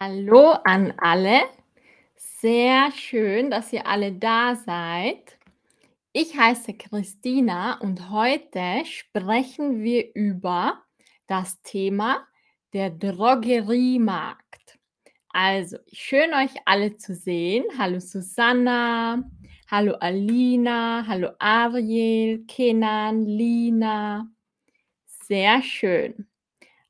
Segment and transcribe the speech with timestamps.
[0.00, 1.42] Hallo an alle.
[2.16, 5.38] Sehr schön, dass ihr alle da seid.
[6.12, 10.82] Ich heiße Christina und heute sprechen wir über
[11.28, 12.26] das Thema
[12.72, 14.78] der Drogeriemarkt.
[15.28, 17.64] Also, schön euch alle zu sehen.
[17.78, 19.22] Hallo Susanna,
[19.70, 24.26] hallo Alina, hallo Ariel, Kenan, Lina.
[25.06, 26.26] Sehr schön.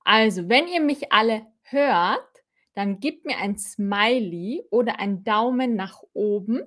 [0.04, 2.33] Also, wenn ihr mich alle hört,
[2.74, 6.62] dann gebt mir ein Smiley oder ein Daumen nach oben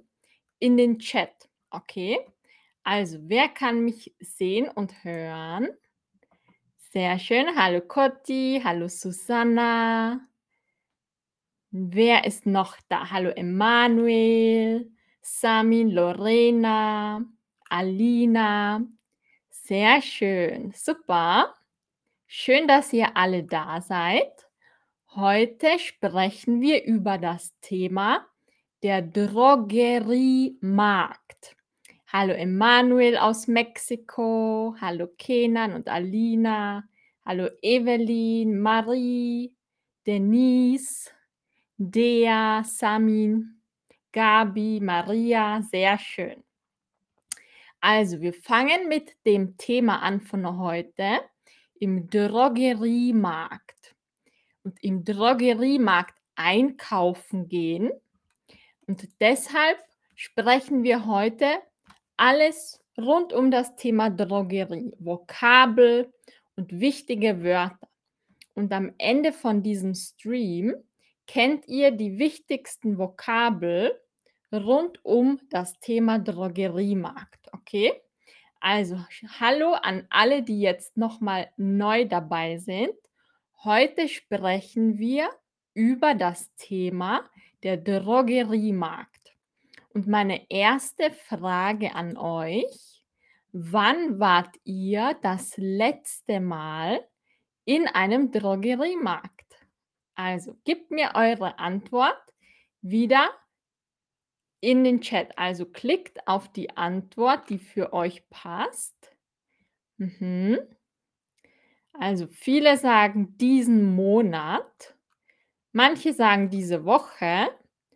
[0.59, 2.19] in den Chat, okay?
[2.83, 5.67] Also, wer kann mich sehen und hören?
[6.77, 7.47] Sehr schön.
[7.57, 10.21] Hallo Cotti, hallo Susanna.
[11.71, 13.11] Wer ist noch da?
[13.11, 14.89] Hallo Emanuel,
[15.21, 17.25] Samin, Lorena,
[17.69, 18.81] Alina.
[19.49, 21.53] Sehr schön, super.
[22.25, 24.46] Schön, dass ihr alle da seid.
[25.19, 28.27] Heute sprechen wir über das Thema
[28.83, 31.55] der Drogeriemarkt.
[32.05, 36.87] Hallo Emanuel aus Mexiko, hallo Kenan und Alina,
[37.25, 39.55] hallo Evelyn, Marie,
[40.05, 41.09] Denise,
[41.77, 43.59] Dea, Samin,
[44.11, 46.43] Gabi, Maria, sehr schön.
[47.81, 51.21] Also, wir fangen mit dem Thema an von heute
[51.79, 53.76] im Drogeriemarkt.
[54.67, 57.89] Und im Drogeriemarkt einkaufen gehen.
[58.85, 59.77] Und deshalb
[60.13, 61.45] sprechen wir heute
[62.17, 66.11] alles rund um das Thema Drogerie, Vokabel
[66.57, 67.79] und wichtige Wörter.
[68.55, 70.75] Und am Ende von diesem Stream
[71.27, 73.97] kennt ihr die wichtigsten Vokabel
[74.51, 77.93] rund um das Thema Drogeriemarkt, okay?
[78.59, 78.97] Also,
[79.39, 82.91] hallo an alle, die jetzt nochmal neu dabei sind.
[83.63, 85.31] Heute sprechen wir
[85.73, 87.27] über das Thema
[87.63, 89.35] der Drogeriemarkt.
[89.89, 93.03] Und meine erste Frage an euch,
[93.51, 97.03] wann wart ihr das letzte Mal
[97.65, 99.65] in einem Drogeriemarkt?
[100.13, 102.21] Also, gebt mir eure Antwort
[102.83, 103.27] wieder
[104.59, 105.35] in den Chat.
[105.35, 109.15] Also, klickt auf die Antwort, die für euch passt.
[109.97, 110.59] Mhm.
[111.99, 114.95] Also, viele sagen diesen Monat,
[115.71, 117.49] manche sagen diese Woche,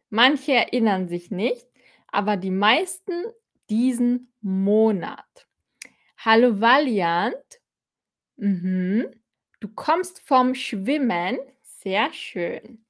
[0.10, 1.68] manche erinnern sich nicht,
[2.08, 3.14] aber die meisten
[3.70, 5.48] diesen Monat.
[6.18, 7.62] Hallo Valiant.
[8.38, 9.08] Mhm.
[9.60, 11.38] Du kommst vom Schwimmen.
[11.62, 12.84] Sehr schön.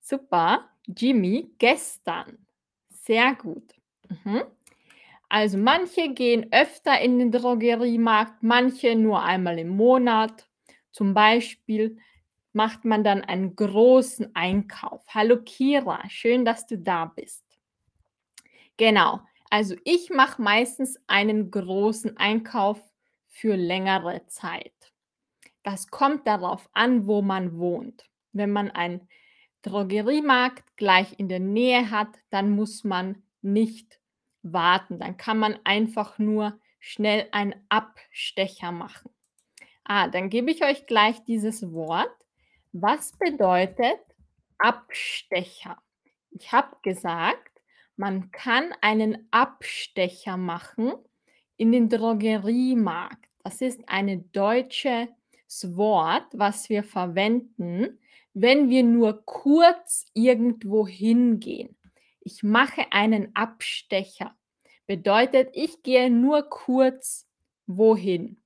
[0.00, 0.70] Super.
[0.86, 2.46] Jimmy, gestern.
[2.88, 3.74] Sehr gut.
[4.08, 4.44] Mhm.
[5.28, 10.46] Also manche gehen öfter in den Drogeriemarkt, manche nur einmal im Monat.
[10.94, 11.98] Zum Beispiel
[12.52, 15.04] macht man dann einen großen Einkauf.
[15.08, 17.44] Hallo Kira, schön, dass du da bist.
[18.76, 22.80] Genau, also ich mache meistens einen großen Einkauf
[23.28, 24.92] für längere Zeit.
[25.64, 28.08] Das kommt darauf an, wo man wohnt.
[28.30, 29.08] Wenn man einen
[29.62, 34.00] Drogeriemarkt gleich in der Nähe hat, dann muss man nicht
[34.42, 35.00] warten.
[35.00, 39.13] Dann kann man einfach nur schnell einen Abstecher machen.
[39.84, 42.10] Ah, dann gebe ich euch gleich dieses Wort.
[42.72, 44.00] Was bedeutet
[44.58, 45.76] Abstecher?
[46.30, 47.60] Ich habe gesagt,
[47.96, 50.94] man kann einen Abstecher machen
[51.56, 53.28] in den Drogeriemarkt.
[53.44, 55.08] Das ist ein deutsches
[55.62, 58.00] Wort, was wir verwenden,
[58.32, 61.76] wenn wir nur kurz irgendwo hingehen.
[62.20, 64.34] Ich mache einen Abstecher.
[64.86, 67.28] Bedeutet, ich gehe nur kurz
[67.66, 68.42] wohin.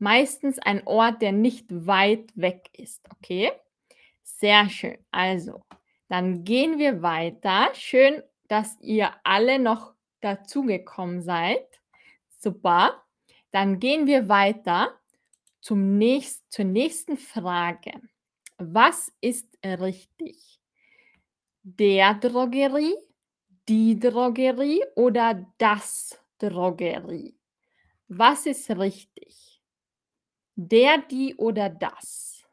[0.00, 3.52] Meistens ein Ort, der nicht weit weg ist, okay?
[4.22, 4.96] Sehr schön.
[5.10, 5.62] Also,
[6.08, 7.68] dann gehen wir weiter.
[7.74, 11.66] Schön, dass ihr alle noch dazugekommen seid.
[12.38, 13.04] Super.
[13.50, 14.98] Dann gehen wir weiter
[15.60, 17.92] zum nächst, zur nächsten Frage.
[18.56, 20.60] Was ist richtig?
[21.62, 22.96] Der Drogerie,
[23.68, 27.36] die Drogerie oder das Drogerie?
[28.08, 29.49] Was ist richtig?
[30.62, 32.46] Der, die oder das?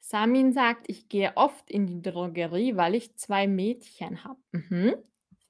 [0.00, 4.40] Samin sagt, ich gehe oft in die Drogerie, weil ich zwei Mädchen habe.
[4.50, 4.96] Mhm.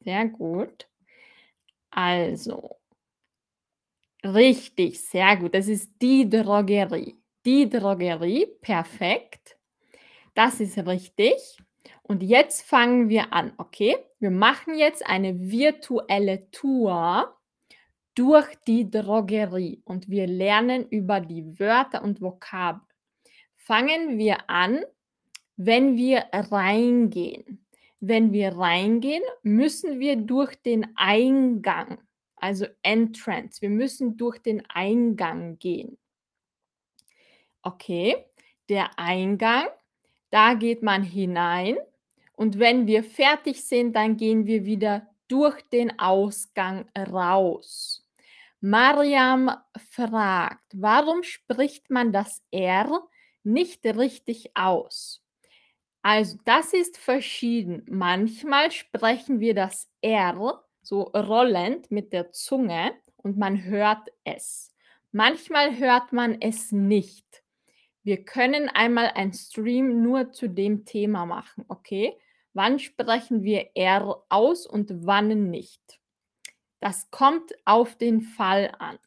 [0.00, 0.90] Sehr gut.
[1.90, 2.76] Also,
[4.22, 5.54] richtig, sehr gut.
[5.54, 7.18] Das ist die Drogerie.
[7.46, 9.56] Die Drogerie, perfekt.
[10.34, 11.56] Das ist richtig.
[12.02, 13.96] Und jetzt fangen wir an, okay?
[14.18, 17.34] Wir machen jetzt eine virtuelle Tour
[18.14, 22.86] durch die Drogerie und wir lernen über die Wörter und Vokabeln.
[23.56, 24.80] Fangen wir an
[25.62, 27.66] wenn wir reingehen.
[28.00, 31.98] Wenn wir reingehen, müssen wir durch den Eingang,
[32.36, 33.60] also Entrance.
[33.60, 35.98] Wir müssen durch den Eingang gehen.
[37.60, 38.24] Okay,
[38.70, 39.66] der Eingang,
[40.30, 41.76] da geht man hinein
[42.32, 47.99] und wenn wir fertig sind, dann gehen wir wieder durch den Ausgang raus.
[48.60, 49.50] Mariam
[49.90, 53.02] fragt, warum spricht man das R
[53.42, 55.24] nicht richtig aus?
[56.02, 57.84] Also das ist verschieden.
[57.88, 64.74] Manchmal sprechen wir das R so rollend mit der Zunge und man hört es.
[65.12, 67.42] Manchmal hört man es nicht.
[68.02, 72.18] Wir können einmal ein Stream nur zu dem Thema machen, okay?
[72.54, 75.99] Wann sprechen wir R aus und wann nicht?
[76.80, 78.98] Das kommt auf den Fall an.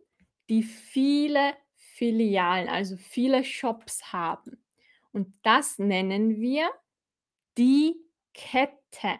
[0.49, 4.65] die viele Filialen, also viele Shops haben.
[5.13, 6.71] Und das nennen wir
[7.59, 7.97] die
[8.35, 9.19] Kette.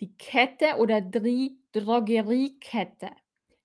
[0.00, 3.10] Die Kette oder die Drogeriekette.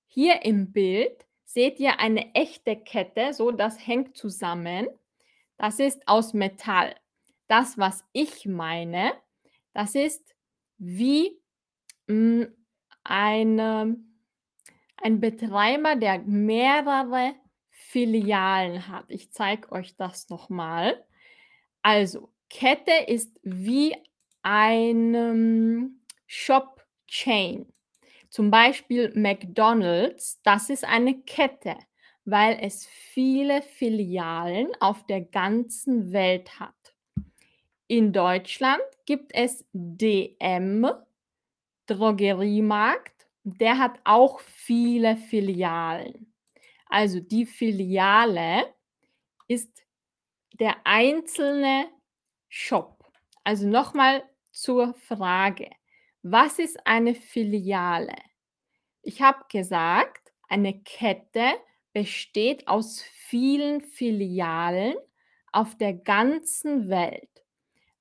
[0.08, 4.88] Hier im Bild seht ihr eine echte Kette, so das hängt zusammen.
[5.58, 6.96] Das ist aus Metall.
[7.48, 9.14] Das, was ich meine,
[9.74, 10.36] das ist
[10.78, 11.40] wie
[12.08, 12.56] mh, hm,
[13.04, 13.98] eine,
[14.98, 17.36] ein Betreiber, der mehrere
[17.70, 19.06] Filialen hat.
[19.10, 21.06] Ich zeige euch das nochmal.
[21.82, 23.96] Also, Kette ist wie
[24.42, 25.92] eine
[26.34, 27.72] Shop-Chain.
[28.30, 31.78] Zum Beispiel McDonald's, das ist eine Kette,
[32.26, 36.96] weil es viele Filialen auf der ganzen Welt hat.
[37.88, 40.90] In Deutschland gibt es DM,
[41.86, 46.34] Drogeriemarkt, der hat auch viele Filialen.
[46.88, 48.74] Also die Filiale
[49.48, 49.86] ist
[50.54, 51.90] der einzelne
[52.50, 53.06] Shop.
[53.44, 55.70] Also nochmal zur Frage,
[56.24, 58.16] was ist eine Filiale?
[59.02, 61.54] Ich habe gesagt, eine Kette
[61.92, 64.96] besteht aus vielen Filialen
[65.52, 67.30] auf der ganzen Welt.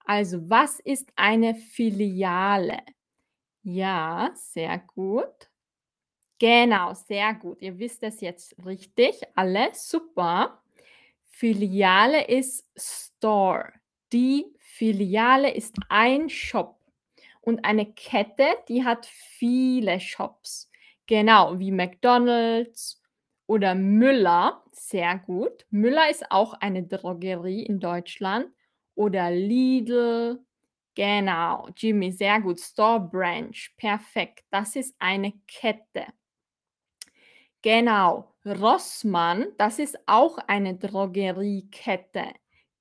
[0.05, 2.79] Also was ist eine Filiale?
[3.63, 5.51] Ja, sehr gut.
[6.39, 7.63] Genau, sehr gut.
[7.63, 9.21] Ihr wisst es jetzt richtig.
[9.35, 10.63] Alle super.
[11.27, 13.73] Filiale ist Store.
[14.13, 16.82] Die Filiale ist ein Shop.
[17.43, 20.71] Und eine Kette, die hat viele Shops.
[21.07, 23.03] Genau, wie McDonald's
[23.47, 24.63] oder Müller.
[24.73, 25.67] Sehr gut.
[25.71, 28.47] Müller ist auch eine Drogerie in Deutschland.
[28.95, 30.41] Oder Lidl.
[30.95, 32.61] Genau, Jimmy, sehr gut.
[32.61, 33.57] Store Branch.
[33.77, 34.45] Perfekt.
[34.51, 36.07] Das ist eine Kette.
[37.63, 38.33] Genau.
[38.45, 42.33] Rossmann, das ist auch eine Drogeriekette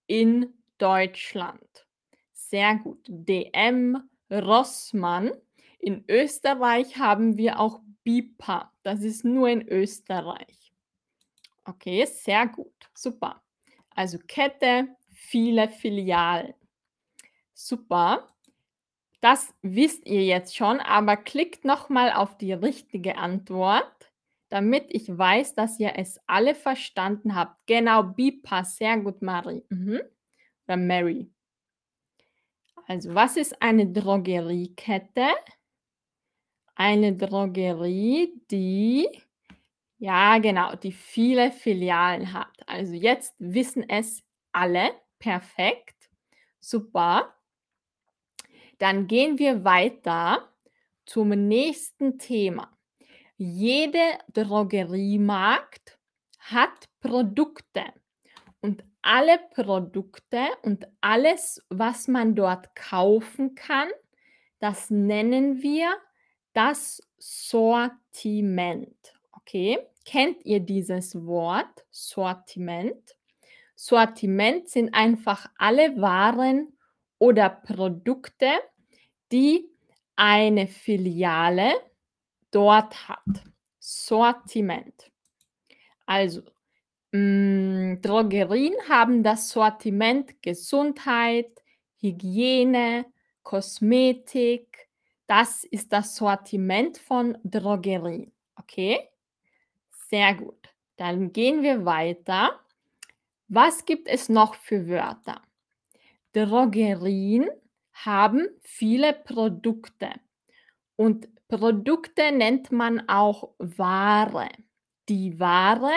[0.07, 1.87] in Deutschland.
[2.33, 3.05] Sehr gut.
[3.07, 5.31] DM, Rossmann.
[5.79, 8.71] In Österreich haben wir auch BIPA.
[8.83, 10.73] Das ist nur in Österreich.
[11.65, 12.73] Okay, sehr gut.
[12.93, 13.41] Super.
[13.91, 16.53] Also Kette, viele Filialen.
[17.53, 18.27] Super.
[19.19, 24.11] Das wisst ihr jetzt schon, aber klickt nochmal auf die richtige Antwort
[24.51, 27.65] damit ich weiß, dass ihr es alle verstanden habt.
[27.67, 29.63] Genau, BIPA, sehr gut, Marie.
[29.69, 30.01] Mhm.
[30.67, 31.31] Oder Mary.
[32.91, 35.29] Also, was ist eine Drogeriekette?
[36.75, 39.07] Eine Drogerie, die,
[39.97, 42.51] ja genau, die viele Filialen hat.
[42.67, 44.21] Also jetzt wissen es
[44.51, 44.91] alle.
[45.19, 46.09] Perfekt.
[46.59, 47.33] Super.
[48.77, 50.49] Dann gehen wir weiter
[51.05, 52.77] zum nächsten Thema.
[53.37, 55.97] Jeder Drogeriemarkt
[56.39, 57.85] hat Produkte
[58.59, 63.89] und alle Produkte und alles, was man dort kaufen kann,
[64.59, 65.91] das nennen wir
[66.53, 68.95] das Sortiment.
[69.31, 69.79] Okay?
[70.05, 73.15] Kennt ihr dieses Wort Sortiment?
[73.75, 76.77] Sortiment sind einfach alle Waren
[77.17, 78.47] oder Produkte,
[79.31, 79.69] die
[80.15, 81.71] eine Filiale
[82.51, 83.43] dort hat.
[83.79, 85.11] Sortiment.
[86.05, 86.43] Also,
[87.13, 91.51] Drogerien haben das Sortiment Gesundheit,
[91.97, 93.05] Hygiene,
[93.43, 94.89] Kosmetik.
[95.27, 98.31] Das ist das Sortiment von Drogerien.
[98.55, 99.09] Okay?
[99.91, 100.69] Sehr gut.
[100.95, 102.59] Dann gehen wir weiter.
[103.49, 105.41] Was gibt es noch für Wörter?
[106.31, 107.49] Drogerien
[107.91, 110.11] haben viele Produkte
[110.95, 114.47] und Produkte nennt man auch Ware.
[115.09, 115.91] Die Ware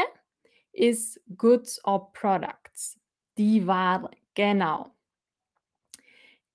[0.75, 2.99] ist Goods or Products.
[3.39, 4.91] Die Ware, genau.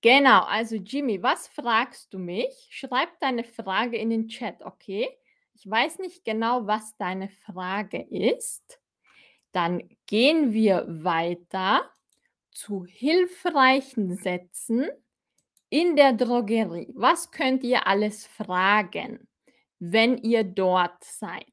[0.02, 2.68] Genau, also Jimmy, was fragst du mich?
[2.70, 5.08] Schreib deine Frage in den Chat, okay?
[5.54, 8.80] Ich weiß nicht genau, was deine Frage ist.
[9.52, 11.82] Dann gehen wir weiter
[12.50, 14.88] zu hilfreichen Sätzen
[15.68, 16.88] in der Drogerie.
[16.94, 19.28] Was könnt ihr alles fragen,
[19.78, 21.44] wenn ihr dort seid?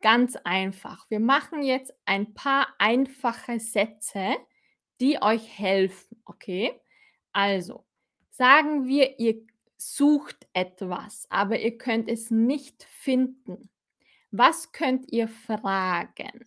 [0.00, 1.08] Ganz einfach.
[1.10, 4.36] Wir machen jetzt ein paar einfache Sätze,
[5.00, 6.72] die euch helfen, okay?
[7.32, 7.84] Also,
[8.30, 9.42] sagen wir, ihr
[9.76, 13.70] sucht etwas, aber ihr könnt es nicht finden.
[14.30, 16.46] Was könnt ihr fragen?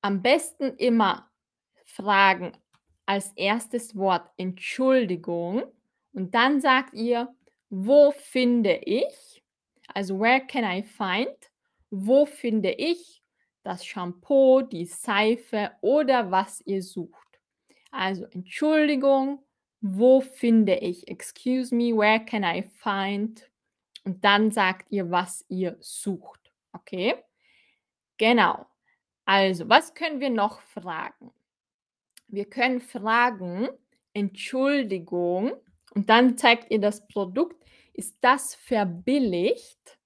[0.00, 1.30] Am besten immer
[1.84, 2.52] fragen
[3.04, 5.64] als erstes Wort Entschuldigung
[6.12, 7.34] und dann sagt ihr,
[7.70, 9.42] wo finde ich?
[9.94, 11.36] Also, where can I find?
[11.90, 13.22] Wo finde ich
[13.62, 17.40] das Shampoo, die Seife oder was ihr sucht?
[17.90, 19.44] Also, Entschuldigung,
[19.80, 21.08] wo finde ich?
[21.08, 23.50] Excuse me, where can I find?
[24.04, 26.52] Und dann sagt ihr, was ihr sucht.
[26.72, 27.16] Okay?
[28.18, 28.66] Genau.
[29.24, 31.32] Also, was können wir noch fragen?
[32.28, 33.68] Wir können fragen,
[34.12, 35.52] Entschuldigung,
[35.94, 39.98] und dann zeigt ihr das Produkt, ist das verbilligt?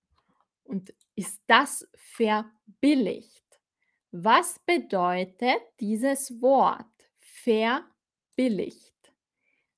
[0.65, 3.45] Und ist das verbilligt?
[4.11, 6.87] Was bedeutet dieses Wort
[7.19, 9.13] verbilligt?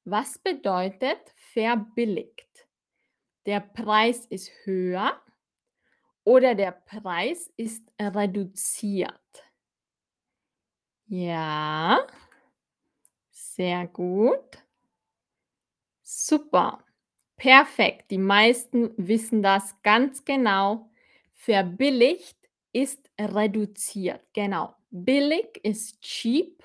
[0.04, 2.68] Was bedeutet verbilligt?
[3.46, 5.20] Der Preis ist höher
[6.22, 9.44] oder der Preis ist reduziert?
[11.08, 12.06] Ja,
[13.32, 14.62] sehr gut.
[16.02, 16.84] Super,
[17.34, 18.12] perfekt.
[18.12, 20.91] Die meisten wissen das ganz genau.
[21.44, 22.38] Verbilligt
[22.72, 24.24] ist reduziert.
[24.32, 24.76] Genau.
[24.90, 26.64] Billig ist cheap,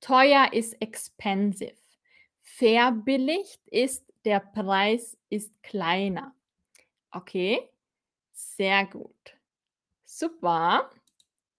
[0.00, 1.74] teuer ist expensive.
[2.40, 6.32] Verbilligt ist der Preis ist kleiner.
[7.10, 7.68] Okay,
[8.30, 9.36] sehr gut.
[10.04, 10.90] Super,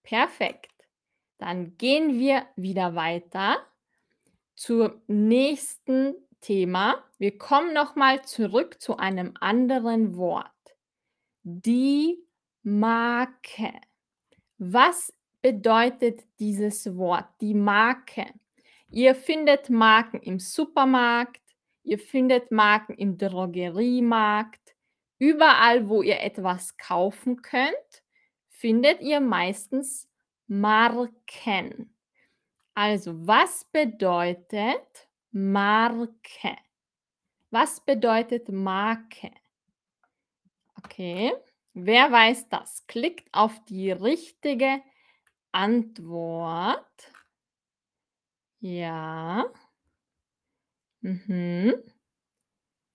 [0.02, 0.72] perfekt.
[1.36, 3.58] Dann gehen wir wieder weiter
[4.54, 7.04] zum nächsten Thema.
[7.18, 10.52] Wir kommen nochmal zurück zu einem anderen Wort.
[11.42, 12.25] Die
[12.68, 13.80] Marke.
[14.58, 17.28] Was bedeutet dieses Wort?
[17.40, 18.26] Die Marke.
[18.90, 21.40] Ihr findet Marken im Supermarkt,
[21.84, 24.74] ihr findet Marken im Drogeriemarkt.
[25.18, 28.02] Überall, wo ihr etwas kaufen könnt,
[28.48, 30.08] findet ihr meistens
[30.48, 31.94] Marken.
[32.74, 36.56] Also, was bedeutet Marke?
[37.50, 39.30] Was bedeutet Marke?
[40.78, 41.32] Okay,
[41.76, 42.86] wer weiß das?
[42.86, 44.82] Klickt auf die richtige
[45.52, 47.12] Antwort.
[48.60, 49.44] Ja.
[51.02, 51.74] Mhm.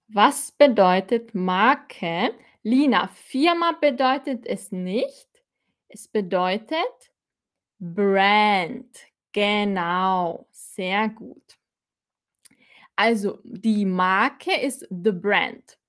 [0.10, 2.34] Was bedeutet Marke?
[2.64, 5.30] Lina, Firma bedeutet es nicht.
[5.88, 7.14] Es bedeutet
[7.80, 8.98] Brand.
[9.32, 11.58] Genau, sehr gut.
[12.96, 15.80] Also die Marke ist the Brand.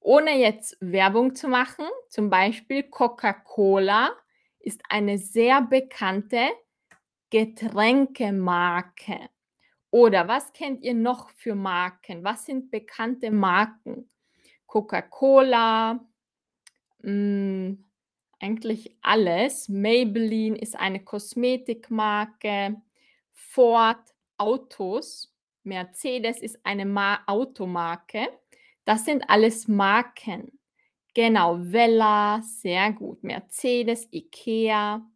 [0.00, 4.10] Ohne jetzt Werbung zu machen, zum Beispiel Coca-Cola
[4.60, 6.48] ist eine sehr bekannte
[7.30, 9.28] Getränkemarke.
[9.90, 12.22] Oder was kennt ihr noch für Marken?
[12.24, 14.10] Was sind bekannte Marken?
[14.66, 16.06] Coca-Cola,
[17.02, 17.84] hm,
[18.40, 19.68] eigentlich alles.
[19.68, 22.80] Maybelline ist eine Kosmetikmarke.
[23.32, 25.34] Ford, Autos.
[25.64, 28.28] Mercedes ist eine Ma Automarke.
[28.88, 30.58] Das sind alles Marken.
[31.12, 33.22] Genau, Vella, sehr gut.
[33.22, 35.06] Mercedes, IKEA.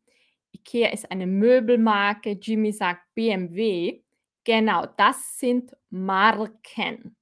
[0.55, 2.33] IKEA ist eine Möbelmarke.
[2.33, 4.03] Jimmy sagt BMW.
[4.45, 7.17] Genau, das sind Marken.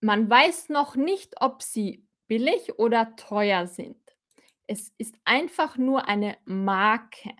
[0.00, 4.00] Man weiß noch nicht, ob sie billig oder teuer sind.
[4.66, 7.34] Es ist einfach nur eine Marke.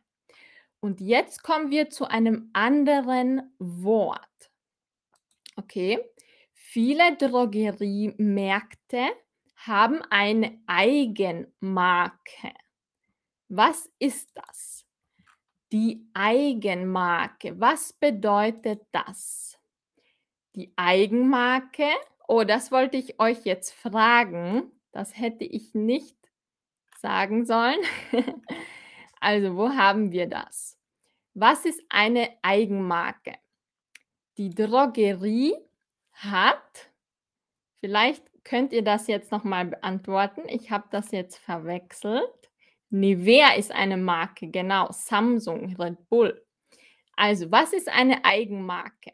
[0.80, 4.50] Und jetzt kommen wir zu einem anderen Wort.
[5.56, 5.98] Okay,
[6.72, 9.08] viele Drogeriemärkte
[9.56, 12.54] haben eine Eigenmarke.
[13.48, 14.86] Was ist das?
[15.70, 17.60] Die Eigenmarke.
[17.60, 19.58] Was bedeutet das?
[20.56, 21.90] Die Eigenmarke,
[22.26, 24.72] oh, das wollte ich euch jetzt fragen.
[24.92, 26.16] Das hätte ich nicht
[26.98, 27.80] sagen sollen.
[29.20, 30.78] also, wo haben wir das?
[31.34, 33.34] Was ist eine Eigenmarke?
[34.38, 35.54] Die Drogerie
[36.24, 36.90] hat,
[37.80, 40.42] vielleicht könnt ihr das jetzt noch mal beantworten.
[40.48, 42.50] Ich habe das jetzt verwechselt.
[42.90, 44.88] Nivea ist eine Marke, genau.
[44.90, 46.44] Samsung, Red Bull.
[47.16, 49.12] Also, was ist eine Eigenmarke?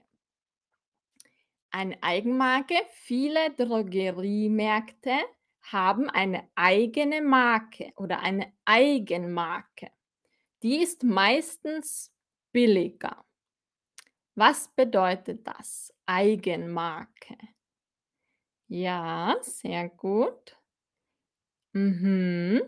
[1.71, 5.13] Eine Eigenmarke, viele Drogeriemärkte
[5.61, 9.91] haben eine eigene Marke oder eine Eigenmarke.
[10.63, 12.13] Die ist meistens
[12.53, 13.25] billiger.
[14.35, 15.95] Was bedeutet das?
[16.09, 17.37] Eigenmarke.
[18.69, 20.57] Ja, sehr gut.
[21.73, 22.63] Mhm.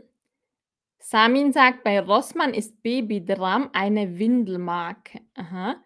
[0.98, 5.20] Samin sagt, bei Rossmann ist Babydram eine Windelmarke.
[5.34, 5.82] Aha.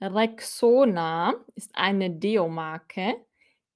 [0.00, 3.16] Rexona ist eine Deo-Marke.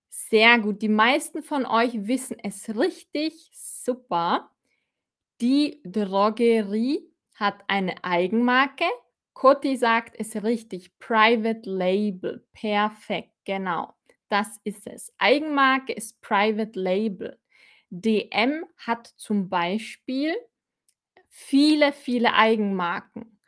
[0.09, 0.83] Sehr gut.
[0.83, 3.51] Die meisten von euch wissen es richtig.
[3.55, 4.51] Super.
[5.41, 8.85] Die Drogerie hat eine Eigenmarke.
[9.35, 10.99] Coty sagt es richtig.
[10.99, 12.45] Private Label.
[12.53, 13.31] Perfekt.
[13.45, 13.95] Genau.
[14.29, 15.13] Das ist es.
[15.19, 17.39] Eigenmarke ist Private Label.
[17.91, 20.35] DM hat zum Beispiel
[21.29, 23.39] viele, viele Eigenmarken.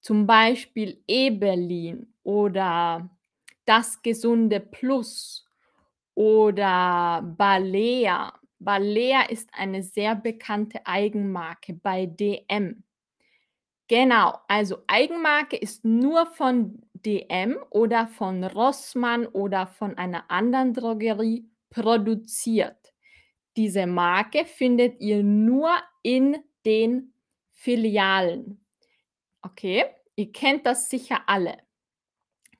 [0.00, 3.08] Zum Beispiel Eberlin oder
[3.64, 5.46] Das Gesunde Plus
[6.14, 8.32] oder Balea.
[8.58, 12.82] Balea ist eine sehr bekannte Eigenmarke bei DM.
[13.88, 21.46] Genau, also Eigenmarke ist nur von DM oder von Rossmann oder von einer anderen Drogerie
[21.68, 22.94] produziert.
[23.56, 25.70] Diese Marke findet ihr nur
[26.02, 27.12] in den
[27.52, 28.64] Filialen.
[29.42, 29.84] Okay,
[30.16, 31.58] ihr kennt das sicher alle.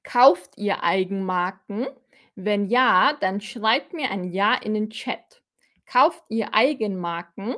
[0.03, 1.87] Kauft ihr Eigenmarken?
[2.35, 5.43] Wenn ja, dann schreibt mir ein Ja in den Chat.
[5.87, 7.57] Kauft ihr Eigenmarken?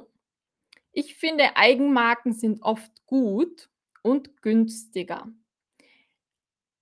[0.99, 3.69] Ich finde, Eigenmarken sind oft gut
[4.03, 5.31] und günstiger.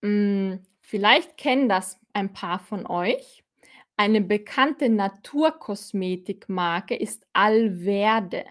[0.05, 3.43] Hm, vielleicht kennen das ein paar von euch.
[3.97, 8.45] Eine bekannte Naturkosmetikmarke ist Alverde.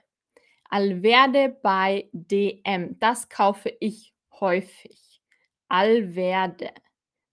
[0.70, 3.00] Alverde bei DM.
[3.00, 5.22] Das kaufe ich häufig.
[5.70, 6.74] Alverde.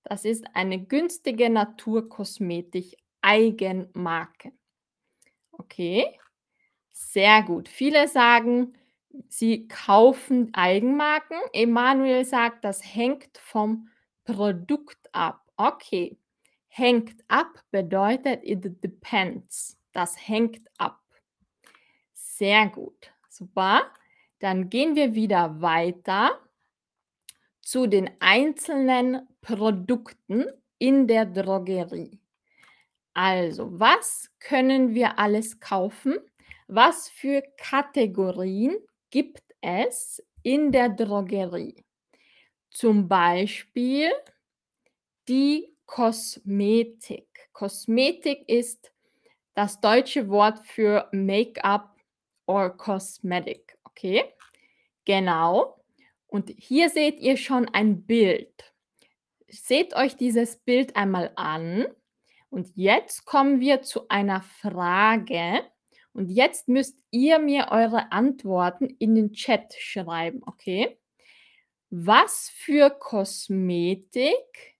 [0.04, 4.52] Das ist eine günstige Naturkosmetik Eigenmarke.
[5.50, 6.19] Okay.
[7.02, 7.68] Sehr gut.
[7.68, 8.74] Viele sagen,
[9.28, 11.38] sie kaufen Eigenmarken.
[11.52, 13.88] Emanuel sagt, das hängt vom
[14.24, 15.42] Produkt ab.
[15.56, 16.18] Okay.
[16.68, 19.76] Hängt ab bedeutet it depends.
[19.92, 21.00] Das hängt ab.
[22.12, 23.10] Sehr gut.
[23.28, 23.90] Super.
[24.38, 26.38] Dann gehen wir wieder weiter
[27.62, 30.44] zu den einzelnen Produkten
[30.78, 32.20] in der Drogerie.
[33.14, 36.18] Also, was können wir alles kaufen?
[36.72, 38.76] Was für Kategorien
[39.10, 41.84] gibt es in der Drogerie?
[42.70, 44.12] Zum Beispiel
[45.26, 47.26] die Kosmetik.
[47.52, 48.92] Kosmetik ist
[49.54, 51.96] das deutsche Wort für Make-up
[52.46, 53.76] or Cosmetic.
[53.82, 54.22] Okay,
[55.04, 55.82] genau.
[56.28, 58.72] Und hier seht ihr schon ein Bild.
[59.48, 61.88] Seht euch dieses Bild einmal an.
[62.48, 65.64] Und jetzt kommen wir zu einer Frage.
[66.12, 70.98] Und jetzt müsst ihr mir eure Antworten in den Chat schreiben, okay?
[71.90, 74.76] Was für Kosmetik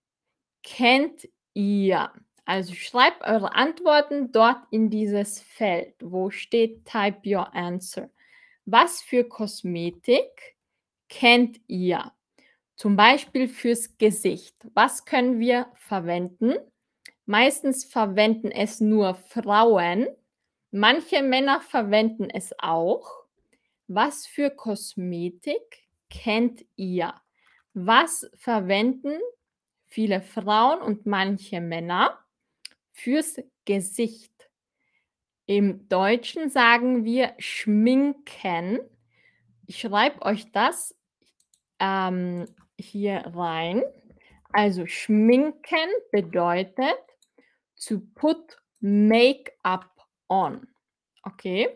[0.62, 2.12] kennt ihr?
[2.44, 8.10] Also schreibt eure Antworten dort in dieses Feld, wo steht Type your answer.
[8.64, 10.56] Was für Kosmetik
[11.08, 12.12] kennt ihr?
[12.76, 14.56] Zum Beispiel fürs Gesicht.
[14.74, 16.54] Was können wir verwenden?
[17.26, 20.08] Meistens verwenden es nur Frauen,
[20.70, 23.24] Manche Männer verwenden es auch.
[23.88, 27.14] Was für Kosmetik kennt ihr?
[27.74, 29.18] Was verwenden
[29.90, 32.18] viele Frauen und manche Männer
[32.92, 34.32] fürs Gesicht.
[35.46, 38.78] Im Deutschen sagen wir schminken.
[39.66, 40.96] Ich schreibe euch das
[41.80, 42.46] ähm,
[42.78, 43.82] hier rein.
[44.52, 46.98] Also schminken bedeutet
[47.76, 49.99] to put Make-up
[50.30, 50.66] on.
[51.24, 51.68] Okay?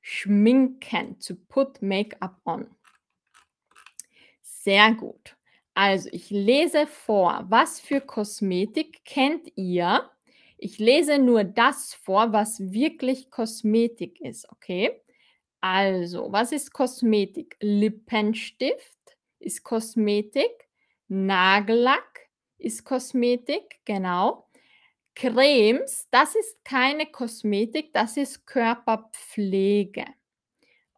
[0.00, 2.66] Schminken, to put Make-up on.
[4.42, 5.36] Sehr gut.
[5.74, 10.08] Also ich lese vor, was für Kosmetik kennt ihr?
[10.56, 15.02] Ich lese nur das vor, was wirklich Kosmetik ist, okay?
[15.60, 17.56] Also, was ist Kosmetik?
[17.60, 20.68] Lippenstift ist Kosmetik,
[21.08, 24.48] Nagellack ist Kosmetik, genau.
[25.14, 30.04] Cremes, das ist keine Kosmetik, das ist Körperpflege.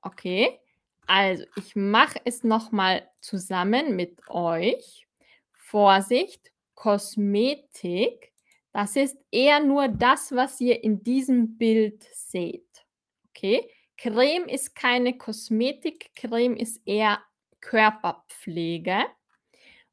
[0.03, 0.59] Okay?
[1.07, 5.07] Also, ich mache es noch mal zusammen mit euch.
[5.53, 8.33] Vorsicht, Kosmetik,
[8.73, 12.85] das ist eher nur das, was ihr in diesem Bild seht.
[13.31, 13.71] Okay?
[13.97, 17.21] Creme ist keine Kosmetik, Creme ist eher
[17.61, 19.05] Körperpflege.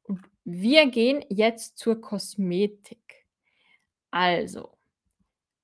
[0.02, 3.03] Und wir gehen jetzt zur Kosmetik.
[4.14, 4.70] Also,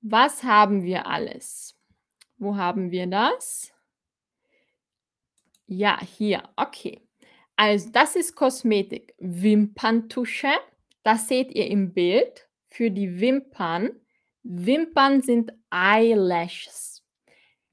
[0.01, 1.79] was haben wir alles?
[2.37, 3.73] Wo haben wir das?
[5.69, 7.01] Ja, hier, okay.
[7.55, 9.15] Also, das ist Kosmetik.
[9.19, 10.51] Wimperntusche,
[11.05, 13.91] das seht ihr im Bild für die Wimpern.
[14.43, 17.05] Wimpern sind Eyelashes.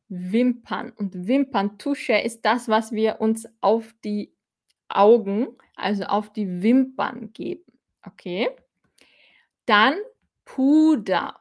[0.10, 4.32] Wimpern und Wimperntusche ist das, was wir uns auf die
[4.90, 7.66] Augen, also auf die Wimpern geben.
[8.04, 8.52] Okay?
[9.66, 9.96] Dann
[10.48, 11.40] Puder.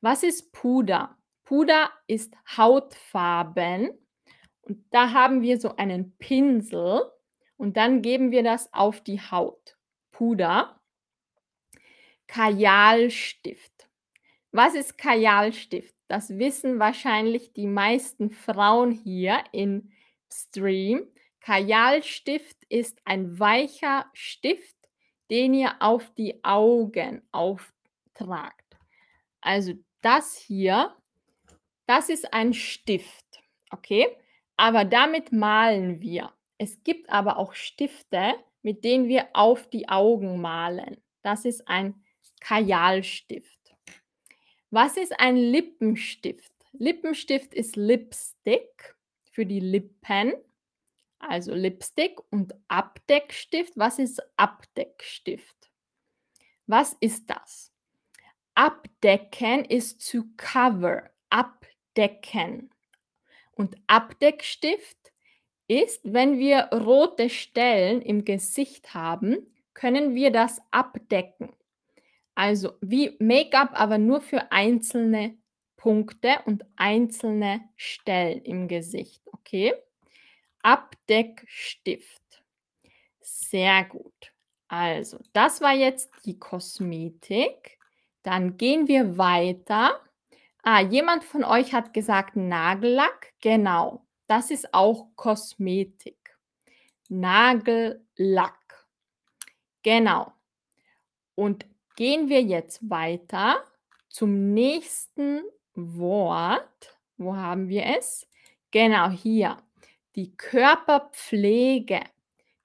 [0.00, 1.18] Was ist Puder?
[1.44, 3.90] Puder ist Hautfarben
[4.62, 7.02] und da haben wir so einen Pinsel
[7.56, 9.76] und dann geben wir das auf die Haut.
[10.12, 10.80] Puder.
[12.28, 13.88] Kajalstift.
[14.52, 15.94] Was ist Kajalstift?
[16.06, 19.90] Das wissen wahrscheinlich die meisten Frauen hier im
[20.32, 21.08] Stream.
[21.40, 24.76] Kajalstift ist ein weicher Stift,
[25.28, 27.26] den ihr auf die Augen
[28.18, 28.76] auftragt.
[29.40, 30.94] Also das hier,
[31.86, 34.06] das ist ein Stift, okay?
[34.56, 36.32] Aber damit malen wir.
[36.58, 41.00] Es gibt aber auch Stifte, mit denen wir auf die Augen malen.
[41.22, 42.02] Das ist ein
[42.40, 43.56] Kajalstift.
[44.70, 46.52] Was ist ein Lippenstift?
[46.72, 48.96] Lippenstift ist Lipstick
[49.30, 50.34] für die Lippen,
[51.18, 53.72] also Lipstick und Abdeckstift.
[53.76, 55.70] Was ist Abdeckstift?
[56.66, 57.67] Was ist das?
[58.58, 62.72] Abdecken ist to cover, abdecken.
[63.52, 65.12] Und Abdeckstift
[65.68, 71.52] ist, wenn wir rote Stellen im Gesicht haben, können wir das abdecken.
[72.34, 75.38] Also wie Make-up, aber nur für einzelne
[75.76, 79.22] Punkte und einzelne Stellen im Gesicht.
[79.26, 79.72] Okay?
[80.62, 82.42] Abdeckstift.
[83.20, 84.32] Sehr gut.
[84.66, 87.77] Also, das war jetzt die Kosmetik.
[88.22, 90.00] Dann gehen wir weiter
[90.70, 93.32] Ah, jemand von euch hat gesagt Nagellack.
[93.40, 96.36] Genau, das ist auch Kosmetik.
[97.08, 98.86] Nagellack.
[99.82, 100.32] Genau.
[101.34, 101.64] Und
[101.96, 103.64] gehen wir jetzt weiter
[104.10, 105.42] zum nächsten
[105.74, 106.98] Wort.
[107.16, 108.28] Wo haben wir es?
[108.70, 109.56] Genau hier.
[110.16, 112.00] Die Körperpflege.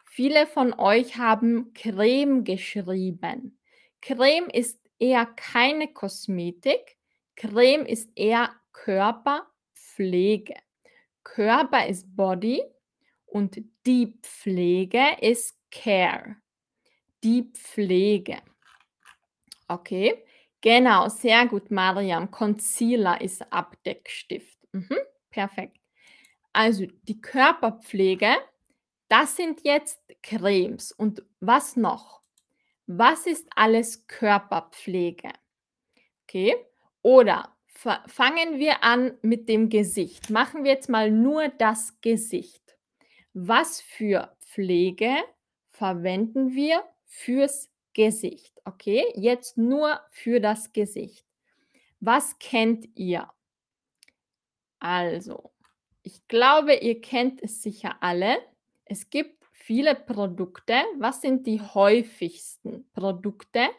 [0.04, 3.58] Viele von euch haben Creme geschrieben.
[4.02, 6.98] Creme ist eher keine Kosmetik,
[7.36, 10.56] Creme ist eher Körperpflege.
[11.24, 12.62] Körper ist Body
[13.26, 16.38] und die Pflege ist Care.
[17.24, 18.38] Die Pflege.
[19.68, 20.24] Okay,
[20.62, 22.30] genau, sehr gut, Mariam.
[22.30, 24.58] Concealer ist Abdeckstift.
[24.74, 24.98] Mhm,
[25.30, 25.78] perfekt.
[26.52, 28.36] Also die Körperpflege,
[29.08, 30.92] das sind jetzt Cremes.
[30.92, 32.23] Und was noch?
[32.86, 35.30] Was ist alles Körperpflege?
[36.24, 36.56] Okay,
[37.02, 37.56] oder
[38.08, 40.30] fangen wir an mit dem Gesicht.
[40.30, 42.78] Machen wir jetzt mal nur das Gesicht.
[43.34, 45.16] Was für Pflege
[45.72, 48.62] verwenden wir fürs Gesicht?
[48.66, 51.26] Okay, jetzt nur für das Gesicht.
[52.00, 53.30] Was kennt ihr?
[54.80, 55.52] Also,
[56.04, 58.38] ich glaube, ihr kennt es sicher alle.
[58.86, 60.74] Es gibt viele Produkte.
[60.98, 63.70] Was sind die häufigsten Produkte,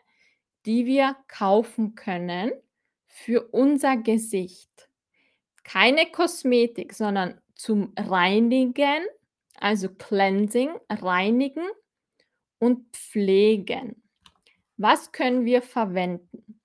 [0.67, 2.53] die wir kaufen können
[3.07, 4.89] für unser Gesicht.
[5.63, 9.07] Keine Kosmetik, sondern zum Reinigen,
[9.61, 11.67] also Cleansing, Reinigen
[12.59, 14.03] und Pflegen.
[14.77, 16.61] Was können wir verwenden?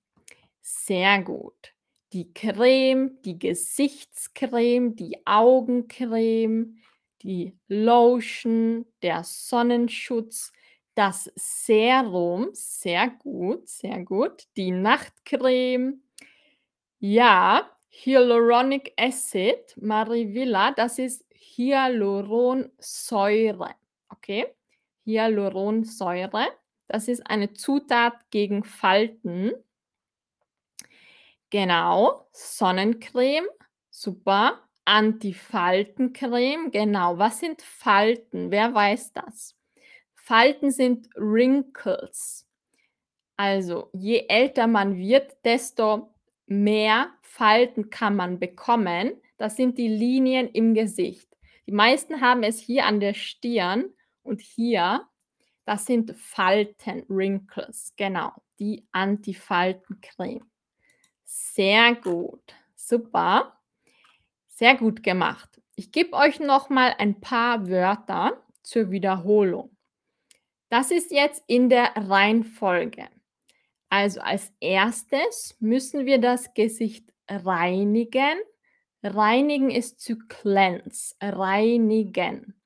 [0.62, 1.74] Sehr gut.
[2.14, 6.80] Die Creme, die Gesichtscreme, die Augencreme,
[7.22, 10.52] die Lotion, der Sonnenschutz,
[10.96, 16.02] das Serum, sehr gut, sehr gut, die Nachtcreme.
[17.00, 23.76] Ja, Hyaluronic Acid, Marivilla, das ist Hyaluronsäure,
[24.10, 24.48] okay?
[25.06, 26.48] Hyaluronsäure,
[26.88, 29.54] das ist eine Zutat gegen Falten.
[31.50, 33.48] Genau, Sonnencreme,
[33.90, 34.69] super.
[34.90, 37.20] Antifaltencreme, genau.
[37.20, 38.50] Was sind Falten?
[38.50, 39.56] Wer weiß das?
[40.16, 42.48] Falten sind Wrinkles.
[43.38, 46.16] Also, je älter man wird, desto
[46.48, 49.22] mehr Falten kann man bekommen.
[49.38, 51.38] Das sind die Linien im Gesicht.
[51.68, 55.08] Die meisten haben es hier an der Stirn und hier.
[55.66, 60.50] Das sind Falten, Wrinkles, genau, die Antifaltencreme.
[61.26, 63.59] Sehr gut, super.
[64.60, 65.62] Sehr gut gemacht.
[65.78, 69.74] Ich gebe euch noch mal ein paar Wörter zur Wiederholung.
[70.68, 73.08] Das ist jetzt in der Reihenfolge.
[73.88, 78.38] Also als erstes müssen wir das Gesicht reinigen.
[79.02, 82.62] Reinigen ist zu cleanse, reinigen.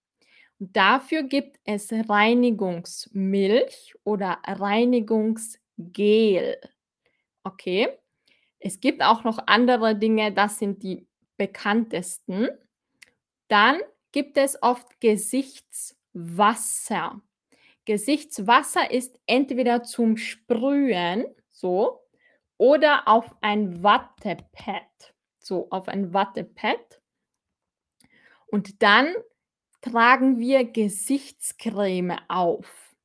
[0.57, 6.57] Und dafür gibt es Reinigungsmilch oder Reinigungsgel.
[7.43, 7.87] Okay?
[8.57, 11.05] Es gibt auch noch andere Dinge, das sind die
[11.43, 12.47] bekanntesten.
[13.49, 13.81] Dann
[14.13, 17.21] gibt es oft Gesichtswasser.
[17.83, 21.99] Gesichtswasser ist entweder zum Sprühen, so,
[22.57, 27.01] oder auf ein Wattepad, so, auf ein Wattepad.
[28.47, 29.13] Und dann
[29.81, 32.95] tragen wir Gesichtscreme auf.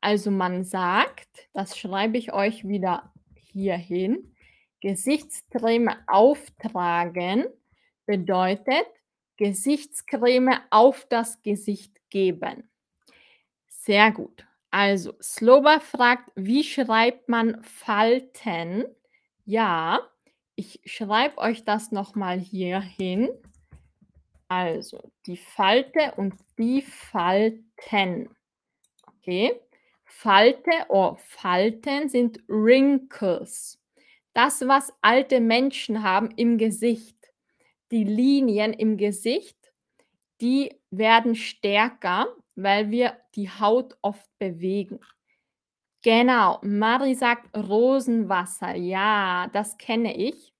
[0.00, 4.34] Also man sagt, das schreibe ich euch wieder hier hin,
[4.80, 7.44] Gesichtscreme auftragen
[8.12, 8.86] bedeutet
[9.38, 12.70] Gesichtscreme auf das Gesicht geben.
[13.68, 14.46] Sehr gut.
[14.70, 18.84] Also, Sloba fragt, wie schreibt man Falten?
[19.46, 20.00] Ja,
[20.56, 23.30] ich schreibe euch das noch mal hier hin.
[24.46, 28.28] Also, die Falte und die Falten.
[29.06, 29.58] Okay?
[30.04, 33.80] Falte oder Falten sind Wrinkles.
[34.34, 37.21] Das, was alte Menschen haben im Gesicht.
[37.92, 39.56] Die Linien im Gesicht,
[40.40, 45.00] die werden stärker weil wir die Haut oft bewegen.
[46.02, 48.74] Genau, Mari sagt Rosenwasser.
[48.74, 50.52] Ja, das kenne ich.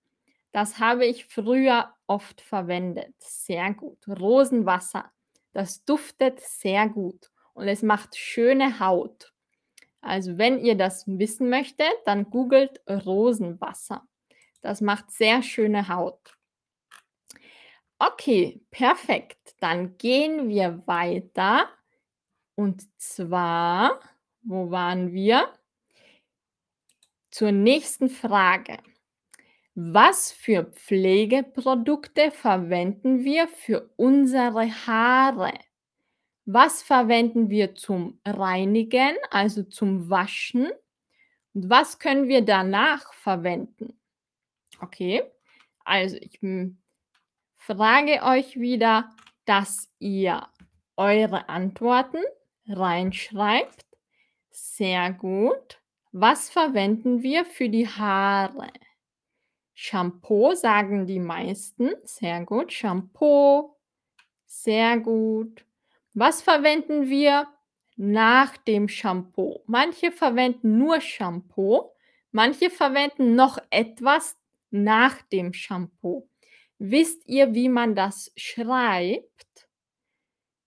[0.52, 3.14] Das habe ich früher oft verwendet.
[3.18, 4.06] Sehr gut.
[4.06, 5.10] Rosenwasser.
[5.52, 9.32] Das duftet sehr gut und es macht schöne Haut.
[10.00, 14.06] Also wenn ihr das wissen möchtet, dann googelt Rosenwasser.
[14.60, 16.38] Das macht sehr schöne Haut.
[18.04, 19.54] Okay, perfekt.
[19.60, 21.68] Dann gehen wir weiter
[22.56, 24.00] und zwar,
[24.42, 25.52] wo waren wir?
[27.30, 28.78] Zur nächsten Frage.
[29.76, 35.52] Was für Pflegeprodukte verwenden wir für unsere Haare?
[36.44, 40.72] Was verwenden wir zum Reinigen, also zum Waschen?
[41.54, 43.96] Und was können wir danach verwenden?
[44.80, 45.22] Okay,
[45.84, 46.42] also ich
[47.66, 49.10] frage euch wieder,
[49.44, 50.46] dass ihr
[50.96, 52.22] eure Antworten
[52.68, 53.86] reinschreibt.
[54.50, 55.80] Sehr gut.
[56.10, 58.68] Was verwenden wir für die Haare?
[59.74, 61.92] Shampoo sagen die meisten.
[62.04, 62.72] Sehr gut.
[62.72, 63.76] Shampoo.
[64.44, 65.64] Sehr gut.
[66.14, 67.48] Was verwenden wir
[67.96, 69.62] nach dem Shampoo?
[69.66, 71.90] Manche verwenden nur Shampoo.
[72.32, 74.36] Manche verwenden noch etwas
[74.70, 76.28] nach dem Shampoo.
[76.84, 79.68] Wisst ihr, wie man das schreibt?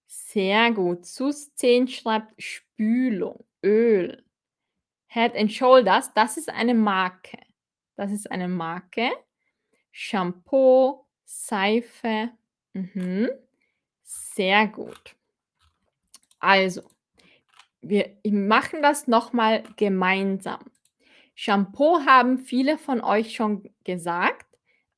[0.05, 1.05] Sehr gut.
[1.05, 4.23] Sus 10 schreibt Spülung, Öl.
[5.07, 7.37] Head and Shoulders, das ist eine Marke.
[7.97, 9.11] Das ist eine Marke.
[9.91, 12.31] Shampoo, Seife.
[12.71, 13.29] Mhm.
[14.01, 15.17] Sehr gut.
[16.39, 16.83] Also,
[17.81, 20.71] wir machen das nochmal gemeinsam.
[21.33, 24.44] Shampoo haben viele von euch schon gesagt.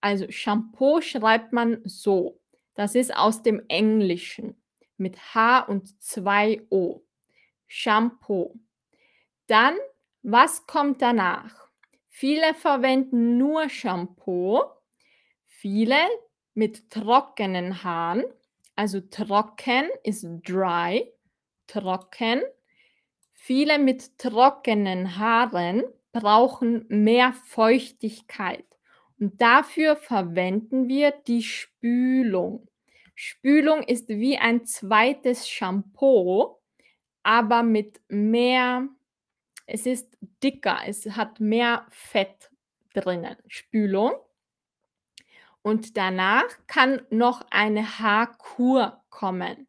[0.01, 2.39] Also Shampoo schreibt man so.
[2.75, 4.61] Das ist aus dem Englischen
[4.97, 7.01] mit H und zwei O.
[7.65, 8.59] Shampoo.
[9.47, 9.75] Dann,
[10.21, 11.67] was kommt danach?
[12.07, 14.61] Viele verwenden nur Shampoo,
[15.45, 15.97] viele
[16.53, 18.23] mit trockenen Haaren.
[18.75, 21.11] Also trocken ist dry,
[21.67, 22.41] trocken.
[23.33, 28.76] Viele mit trockenen Haaren brauchen mehr Feuchtigkeit
[29.19, 32.67] und dafür verwenden wir die Spülung.
[33.15, 36.59] Spülung ist wie ein zweites Shampoo,
[37.23, 38.87] aber mit mehr
[39.67, 42.49] es ist dicker, es hat mehr Fett
[42.93, 44.13] drinnen, Spülung.
[45.61, 49.67] Und danach kann noch eine Haarkur kommen.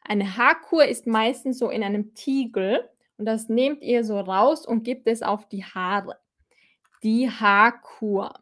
[0.00, 4.82] Eine Haarkur ist meistens so in einem Tiegel und das nehmt ihr so raus und
[4.82, 6.18] gebt es auf die Haare.
[7.04, 8.34] Die Haarkur.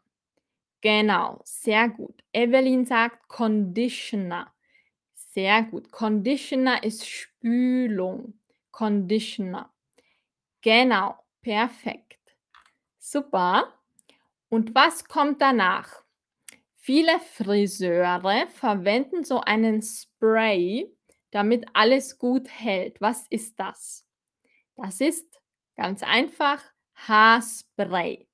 [0.81, 2.23] Genau, sehr gut.
[2.33, 4.53] Evelyn sagt Conditioner.
[5.13, 5.91] Sehr gut.
[5.91, 8.39] Conditioner ist Spülung.
[8.71, 9.73] Conditioner.
[10.61, 12.19] Genau, perfekt.
[12.97, 13.73] Super.
[14.49, 16.03] Und was kommt danach?
[16.75, 20.89] Viele Friseure verwenden so einen Spray,
[21.31, 23.01] damit alles gut hält.
[23.01, 24.07] Was ist das?
[24.75, 25.41] Das ist
[25.75, 26.63] ganz einfach
[26.95, 28.27] Haarspray.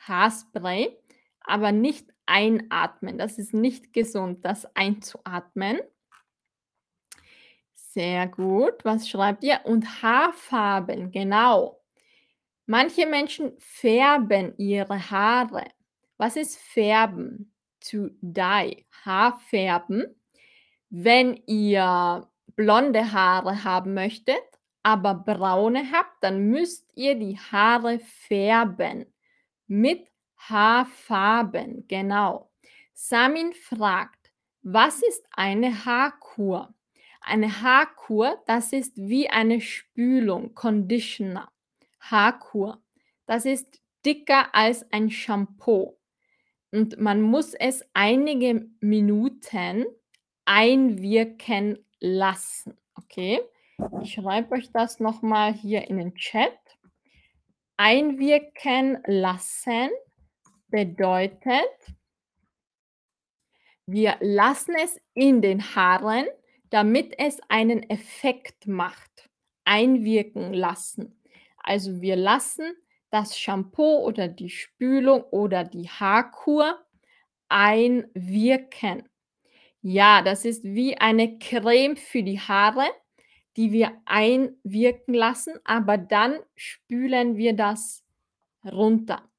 [0.00, 0.98] Haarspray,
[1.40, 3.18] aber nicht einatmen.
[3.18, 5.80] Das ist nicht gesund, das einzuatmen.
[7.74, 8.84] Sehr gut.
[8.84, 9.60] Was schreibt ihr?
[9.64, 11.82] Und Haarfarben, genau.
[12.66, 15.64] Manche Menschen färben ihre Haare.
[16.16, 17.52] Was ist färben?
[17.80, 18.86] To dye.
[19.04, 20.04] Haarfärben.
[20.88, 24.42] Wenn ihr blonde Haare haben möchtet,
[24.82, 29.06] aber braune habt, dann müsst ihr die Haare färben.
[29.66, 30.09] Mit
[30.48, 32.50] Haarfarben, genau.
[32.94, 36.74] Samin fragt, was ist eine Haarkur?
[37.20, 41.50] Eine Haarkur, das ist wie eine Spülung, Conditioner.
[42.00, 42.82] Haarkur.
[43.26, 45.98] Das ist dicker als ein Shampoo.
[46.72, 49.86] Und man muss es einige Minuten
[50.46, 52.78] einwirken lassen.
[52.94, 53.40] Okay?
[54.02, 56.58] Ich schreibe euch das nochmal hier in den Chat.
[57.76, 59.90] Einwirken lassen
[60.70, 61.94] bedeutet,
[63.86, 66.26] wir lassen es in den Haaren,
[66.70, 69.28] damit es einen Effekt macht.
[69.64, 71.20] Einwirken lassen.
[71.58, 72.72] Also wir lassen
[73.10, 76.80] das Shampoo oder die Spülung oder die Haarkur
[77.48, 79.08] einwirken.
[79.82, 82.86] Ja, das ist wie eine Creme für die Haare,
[83.56, 88.04] die wir einwirken lassen, aber dann spülen wir das
[88.64, 89.29] runter.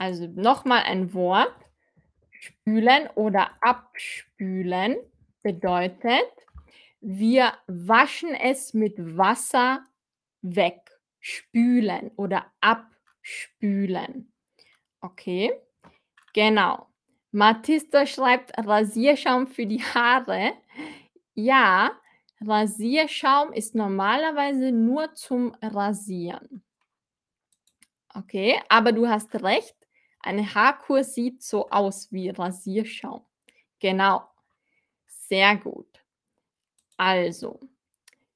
[0.00, 1.54] Also nochmal ein Wort.
[2.30, 4.96] Spülen oder abspülen
[5.42, 6.24] bedeutet,
[7.02, 9.84] wir waschen es mit Wasser
[10.40, 10.80] weg.
[11.18, 14.32] Spülen oder abspülen.
[15.02, 15.52] Okay,
[16.32, 16.86] genau.
[17.30, 20.54] Matista schreibt Rasierschaum für die Haare.
[21.34, 21.90] Ja,
[22.40, 26.64] Rasierschaum ist normalerweise nur zum Rasieren.
[28.14, 29.76] Okay, aber du hast recht.
[30.20, 33.24] Eine Haarkur sieht so aus wie Rasierschaum.
[33.78, 34.22] Genau.
[35.06, 35.86] Sehr gut.
[36.96, 37.60] Also,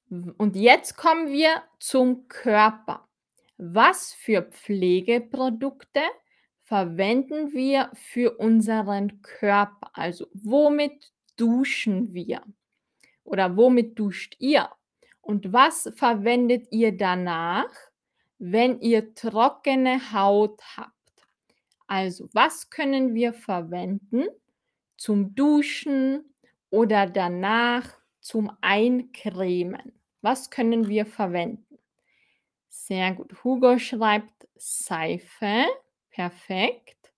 [0.09, 3.07] und jetzt kommen wir zum Körper.
[3.57, 6.01] Was für Pflegeprodukte
[6.63, 9.91] verwenden wir für unseren Körper?
[9.93, 12.41] Also, womit duschen wir?
[13.23, 14.69] Oder womit duscht ihr?
[15.21, 17.69] Und was verwendet ihr danach,
[18.37, 20.94] wenn ihr trockene Haut habt?
[21.87, 24.25] Also, was können wir verwenden
[24.97, 26.33] zum Duschen
[26.69, 29.93] oder danach zum Eincremen?
[30.21, 31.77] Was können wir verwenden?
[32.69, 33.43] Sehr gut.
[33.43, 35.65] Hugo schreibt Seife.
[36.09, 37.13] Perfekt.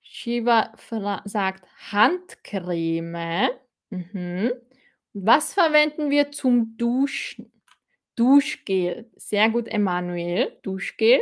[0.00, 0.72] Shiva
[1.24, 3.50] sagt Handcreme.
[3.90, 4.52] Mhm.
[5.12, 7.52] Was verwenden wir zum Duschen?
[8.16, 9.10] Duschgel.
[9.16, 10.58] Sehr gut, Emanuel.
[10.62, 11.20] Duschgel.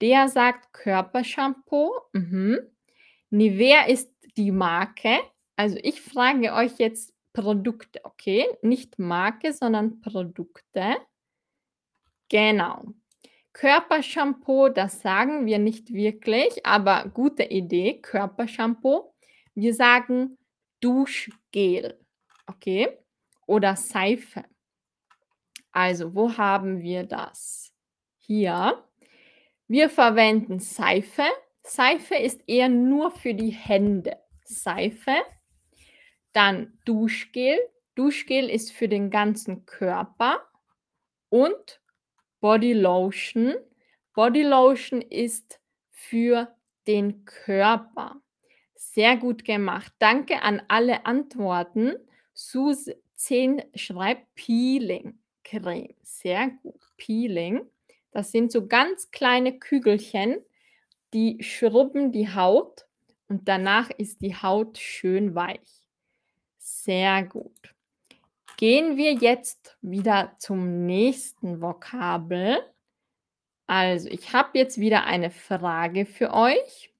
[0.00, 1.92] Der sagt Körpershampoo.
[2.12, 2.58] Mhm.
[3.30, 5.18] Nivea ist die Marke.
[5.56, 8.46] Also ich frage euch jetzt Produkte, okay?
[8.62, 10.96] Nicht Marke, sondern Produkte.
[12.28, 12.84] Genau.
[13.52, 19.12] Körpershampoo, das sagen wir nicht wirklich, aber gute Idee, Körpershampoo.
[19.54, 20.38] Wir sagen
[20.80, 21.98] Duschgel,
[22.46, 22.98] okay?
[23.46, 24.44] Oder Seife.
[25.72, 27.72] Also, wo haben wir das?
[28.18, 28.82] Hier.
[29.70, 31.22] Wir verwenden Seife.
[31.62, 34.16] Seife ist eher nur für die Hände.
[34.44, 35.14] Seife.
[36.32, 37.56] Dann Duschgel.
[37.94, 40.44] Duschgel ist für den ganzen Körper.
[41.28, 41.80] Und
[42.40, 43.54] Body Lotion.
[44.12, 45.60] Body Lotion ist
[45.92, 46.52] für
[46.88, 48.20] den Körper.
[48.74, 49.92] Sehr gut gemacht.
[50.00, 51.94] Danke an alle Antworten.
[52.34, 55.20] Sus 10 schreibt Peeling.
[55.44, 55.94] Creme.
[56.02, 56.80] Sehr gut.
[56.96, 57.70] Peeling.
[58.10, 60.38] Das sind so ganz kleine Kügelchen,
[61.12, 62.86] die schrubben die Haut
[63.28, 65.88] und danach ist die Haut schön weich.
[66.58, 67.74] Sehr gut.
[68.56, 72.58] Gehen wir jetzt wieder zum nächsten Vokabel.
[73.66, 76.92] Also, ich habe jetzt wieder eine Frage für euch.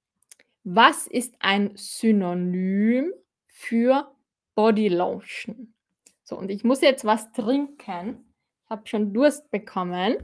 [0.64, 3.12] Was ist ein Synonym
[3.46, 4.14] für
[4.54, 5.74] Bodylotion?
[6.22, 8.32] So, und ich muss jetzt was trinken.
[8.64, 10.16] Ich habe schon Durst bekommen.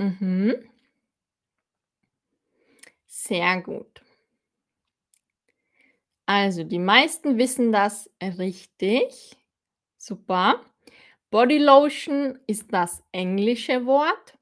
[0.00, 0.70] Mhm.
[3.06, 4.02] Sehr gut.
[6.26, 9.36] Also, die meisten wissen das richtig.
[9.98, 10.64] Super.
[11.30, 14.38] Bodylotion ist das englische Wort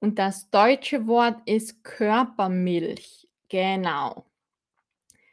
[0.00, 3.28] und das deutsche Wort ist Körpermilch.
[3.48, 4.26] Genau.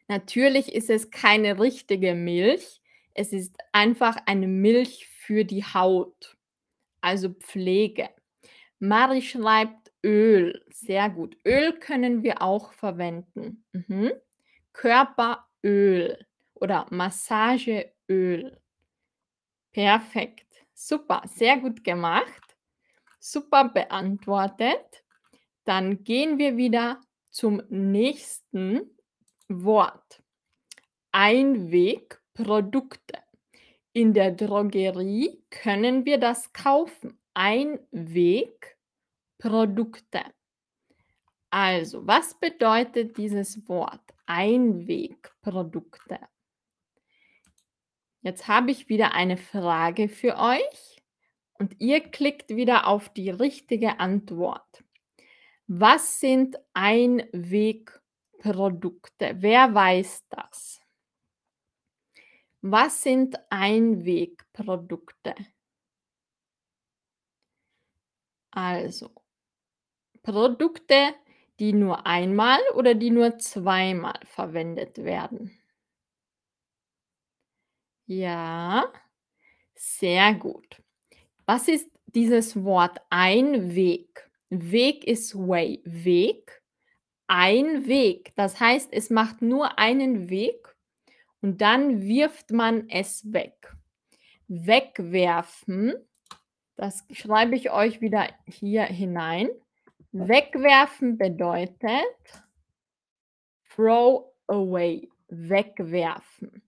[0.08, 2.82] Natürlich ist es keine richtige Milch.
[3.14, 6.38] Es ist einfach eine Milch für die Haut,
[7.02, 8.10] also Pflege.
[8.84, 10.62] Mari schreibt Öl.
[10.70, 11.38] Sehr gut.
[11.46, 13.64] Öl können wir auch verwenden.
[13.72, 14.12] Mhm.
[14.74, 18.60] Körperöl oder Massageöl.
[19.72, 20.66] Perfekt.
[20.74, 21.22] Super.
[21.28, 22.58] Sehr gut gemacht.
[23.22, 25.06] Super beantwortet.
[25.64, 28.82] Dann gehen wir wieder zum nächsten
[29.48, 30.22] Wort.
[31.14, 33.20] Einwegprodukte.
[33.94, 37.18] In der Drogerie können wir das kaufen.
[37.34, 40.22] Einwegprodukte.
[41.50, 44.14] Also, was bedeutet dieses Wort?
[44.26, 46.20] Einwegprodukte.
[48.22, 51.04] Jetzt habe ich wieder eine Frage für euch
[51.60, 54.84] und ihr klickt wieder auf die richtige Antwort.
[55.68, 59.36] Was sind Einwegprodukte?
[59.40, 60.82] Wer weiß das?
[62.62, 65.36] Was sind Einwegprodukte?
[68.56, 69.10] Also,
[70.22, 71.16] Produkte,
[71.60, 75.52] die nur einmal oder die nur zweimal verwendet werden.
[78.06, 78.92] Ja,
[79.76, 80.82] sehr gut.
[81.46, 84.30] Was ist dieses Wort Einweg?
[84.50, 86.62] Weg ist way, Weg.
[87.28, 88.34] Ein Weg.
[88.36, 90.76] Das heißt, es macht nur einen Weg
[91.42, 93.76] und dann wirft man es weg.
[94.48, 95.96] Wegwerfen,
[96.76, 99.50] das schreibe ich euch wieder hier hinein.
[100.12, 102.04] Wegwerfen bedeutet
[103.76, 106.62] throw away, wegwerfen.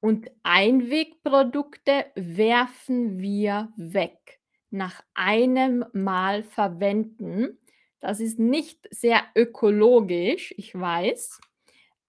[0.00, 4.40] Und Einwegprodukte werfen wir weg
[4.70, 7.58] nach einem Mal verwenden.
[8.00, 11.40] Das ist nicht sehr ökologisch, ich weiß,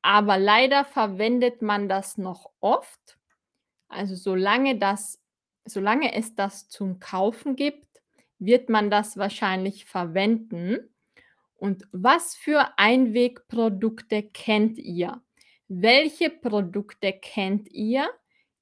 [0.02, 3.18] aber leider verwendet man das noch oft.
[3.88, 5.22] Also solange das
[5.68, 7.88] solange es das zum Kaufen gibt,
[8.40, 10.78] wird man das wahrscheinlich verwenden.
[11.56, 15.22] Und was für Einwegprodukte kennt ihr?
[15.68, 18.10] Welche Produkte kennt ihr,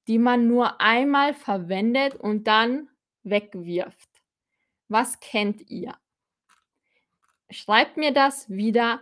[0.08, 2.90] die man nur einmal verwendet und dann
[3.24, 4.10] wegwirft?
[4.88, 5.96] Was kennt ihr?
[7.50, 9.02] Schreibt mir das wieder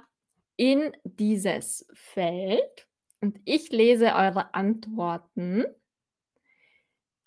[0.56, 2.88] in dieses Feld
[3.22, 5.66] und ich lese eure Antworten.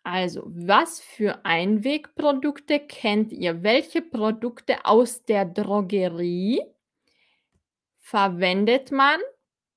[0.07, 3.65] Also, was für Einwegprodukte kennt ihr?
[3.65, 6.63] Welche Produkte aus der Drogerie
[7.99, 9.19] verwendet man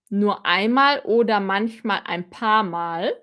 [0.09, 3.19] nur einmal oder manchmal ein paar Mal?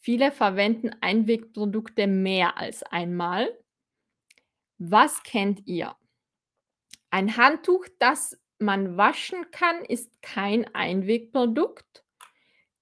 [0.00, 3.56] Viele verwenden Einwegprodukte mehr als einmal.
[4.78, 5.94] Was kennt ihr?
[7.10, 12.04] Ein Handtuch, das man waschen kann, ist kein Einwegprodukt.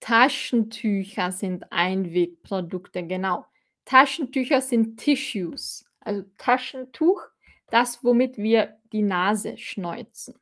[0.00, 3.44] Taschentücher sind Einwegprodukte, genau.
[3.88, 7.22] Taschentücher sind Tissues, also Taschentuch,
[7.70, 10.34] das, womit wir die Nase schneuzen.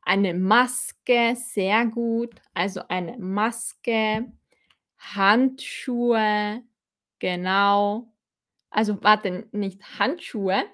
[0.00, 2.30] Eine Maske, sehr gut.
[2.54, 4.32] Also eine Maske,
[4.96, 6.62] Handschuhe,
[7.18, 8.10] genau.
[8.70, 10.64] Also warte, nicht Handschuhe.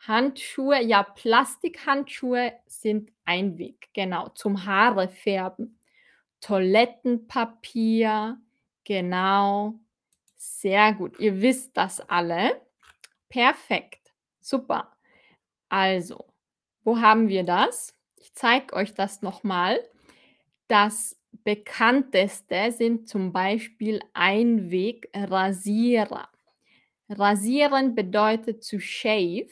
[0.00, 5.78] Handschuhe, ja, Plastikhandschuhe sind Einweg, genau, zum Haare färben.
[6.40, 8.38] Toilettenpapier,
[8.82, 9.78] genau.
[10.46, 11.18] Sehr gut.
[11.18, 12.60] Ihr wisst das alle.
[13.30, 14.12] Perfekt.
[14.40, 14.94] Super.
[15.70, 16.26] Also,
[16.82, 17.96] wo haben wir das?
[18.16, 19.82] Ich zeige euch das nochmal.
[20.68, 26.28] Das bekannteste sind zum Beispiel Einwegrasierer.
[27.08, 29.48] Rasieren bedeutet zu shave,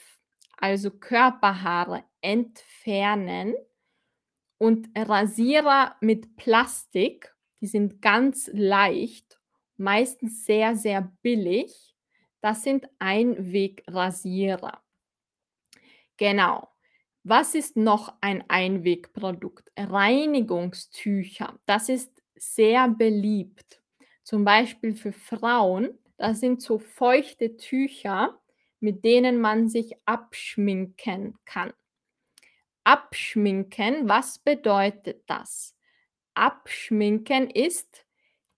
[0.59, 3.55] also Körperhaare entfernen.
[4.59, 9.38] Und Rasierer mit Plastik, die sind ganz leicht,
[9.76, 11.94] meistens sehr, sehr billig.
[12.40, 14.82] Das sind Einwegrasierer.
[16.16, 16.68] Genau.
[17.24, 19.70] Was ist noch ein Einwegprodukt?
[19.76, 21.58] Reinigungstücher.
[21.66, 23.80] Das ist sehr beliebt.
[24.24, 25.98] Zum Beispiel für Frauen.
[26.16, 28.40] Das sind so feuchte Tücher,
[28.80, 31.72] mit denen man sich abschminken kann.
[32.84, 35.76] Abschminken, was bedeutet das?
[36.34, 38.04] Abschminken ist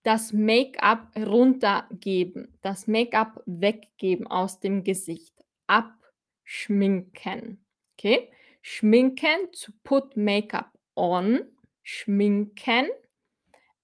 [0.05, 5.33] das Make-up runtergeben, das Make-up weggeben aus dem Gesicht.
[5.65, 7.65] Abschminken.
[7.97, 8.31] Okay?
[8.61, 11.41] Schminken, to put Make-up on.
[11.81, 12.87] Schminken.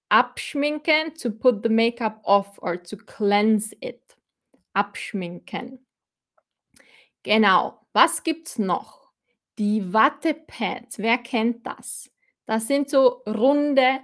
[0.10, 4.16] Abschminken, to put the Make-up off or to cleanse it.
[4.74, 5.84] Abschminken.
[7.24, 7.80] Genau.
[7.94, 9.12] Was gibt's noch?
[9.58, 11.00] Die Wattepads.
[11.00, 12.12] Wer kennt das?
[12.46, 14.02] Das sind so runde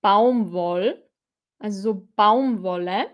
[0.00, 1.06] Baumwoll,
[1.60, 3.06] also so Baumwolle,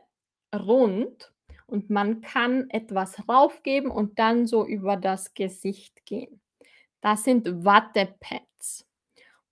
[0.54, 1.32] rund.
[1.66, 6.40] Und man kann etwas raufgeben und dann so über das Gesicht gehen.
[7.00, 8.86] Das sind Wattepads.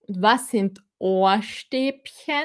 [0.00, 2.44] Und was sind Ohrstäbchen?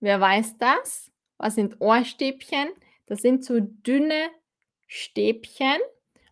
[0.00, 1.12] Wer weiß das?
[1.38, 2.68] Was sind Ohrstäbchen?
[3.06, 4.28] Das sind so dünne
[4.86, 5.78] Stäbchen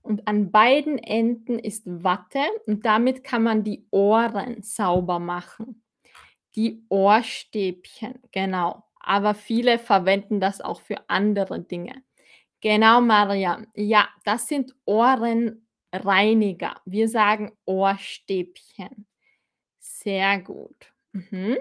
[0.02, 5.82] und an beiden Enden ist Watte und damit kann man die Ohren sauber machen.
[6.56, 8.84] Die Ohrstäbchen, genau.
[9.02, 12.02] Aber viele verwenden das auch für andere Dinge.
[12.60, 13.66] Genau, Mariam.
[13.74, 16.80] Ja, das sind Ohrenreiniger.
[16.84, 19.06] Wir sagen Ohrstäbchen.
[19.80, 20.92] Sehr gut.
[21.12, 21.58] Mhm.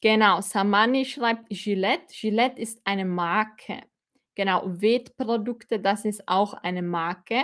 [0.00, 2.14] Genau, Samani schreibt Gillette.
[2.14, 3.82] Gillette ist eine Marke.
[4.34, 7.42] Genau, Wet-Produkte, das ist auch eine Marke.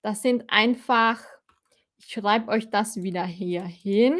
[0.00, 1.22] Das sind einfach,
[1.98, 4.18] ich schreibe euch das wieder hier hin.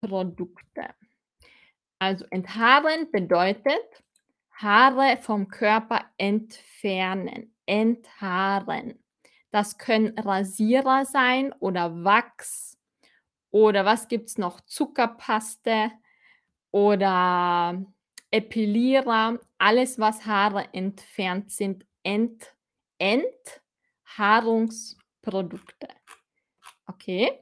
[0.00, 0.94] Enthaarungsprodukte.
[1.98, 4.04] Also enthaaren bedeutet
[4.52, 9.02] Haare vom Körper entfernen, enthaaren.
[9.50, 12.78] Das können Rasierer sein oder Wachs
[13.50, 14.60] oder was gibt es noch?
[14.62, 15.90] Zuckerpaste
[16.70, 17.84] oder
[18.30, 22.54] Epilierer, alles, was Haare entfernt, sind Ent
[22.98, 25.88] Enthaarungsprodukte.
[26.86, 27.40] Okay,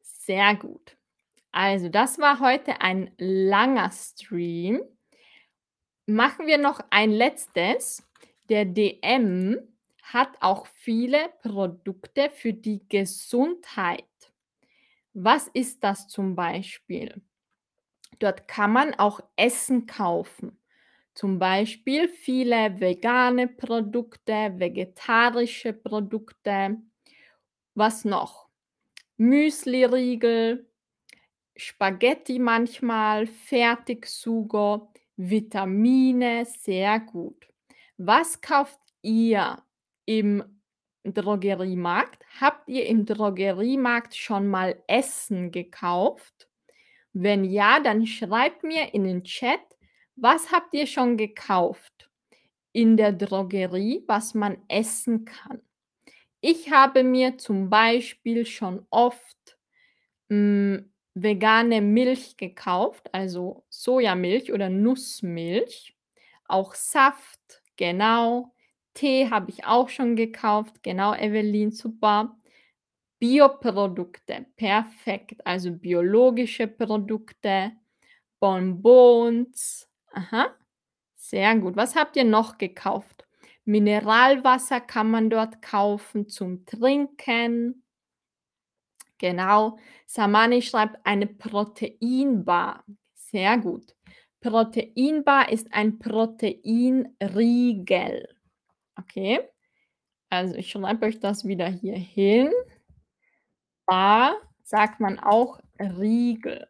[0.00, 0.96] sehr gut.
[1.54, 4.82] Also, das war heute ein langer Stream.
[6.04, 8.02] Machen wir noch ein letztes.
[8.48, 9.60] Der DM
[10.02, 14.04] hat auch viele Produkte für die Gesundheit.
[15.12, 17.22] Was ist das zum Beispiel?
[18.18, 20.60] Dort kann man auch Essen kaufen.
[21.14, 26.78] Zum Beispiel viele vegane Produkte, vegetarische Produkte.
[27.74, 28.48] Was noch?
[29.16, 30.68] Müsliriegel,
[31.56, 37.46] Spaghetti manchmal, Fertigsugo, Vitamine, sehr gut.
[37.96, 39.62] Was kauft ihr
[40.04, 40.42] im
[41.04, 42.24] Drogeriemarkt?
[42.40, 46.48] Habt ihr im Drogeriemarkt schon mal Essen gekauft?
[47.12, 49.60] Wenn ja, dann schreibt mir in den Chat,
[50.16, 52.10] was habt ihr schon gekauft
[52.72, 55.62] in der Drogerie, was man essen kann.
[56.40, 59.56] Ich habe mir zum Beispiel schon oft
[60.28, 65.96] hm, vegane Milch gekauft, also Sojamilch oder Nussmilch,
[66.46, 68.52] auch Saft, genau.
[68.94, 72.36] Tee habe ich auch schon gekauft, genau, Evelyn, super.
[73.20, 77.72] Bioprodukte, perfekt, also biologische Produkte,
[78.40, 79.88] Bonbons.
[80.12, 80.48] Aha,
[81.16, 81.76] sehr gut.
[81.76, 83.26] Was habt ihr noch gekauft?
[83.64, 87.83] Mineralwasser kann man dort kaufen zum Trinken.
[89.24, 89.78] Genau.
[90.04, 92.84] Samani schreibt eine Proteinbar.
[93.14, 93.96] Sehr gut.
[94.42, 98.28] Proteinbar ist ein Proteinriegel.
[98.98, 99.40] Okay.
[100.28, 102.52] Also ich schreibe euch das wieder hier hin.
[103.86, 106.68] Bar sagt man auch Riegel.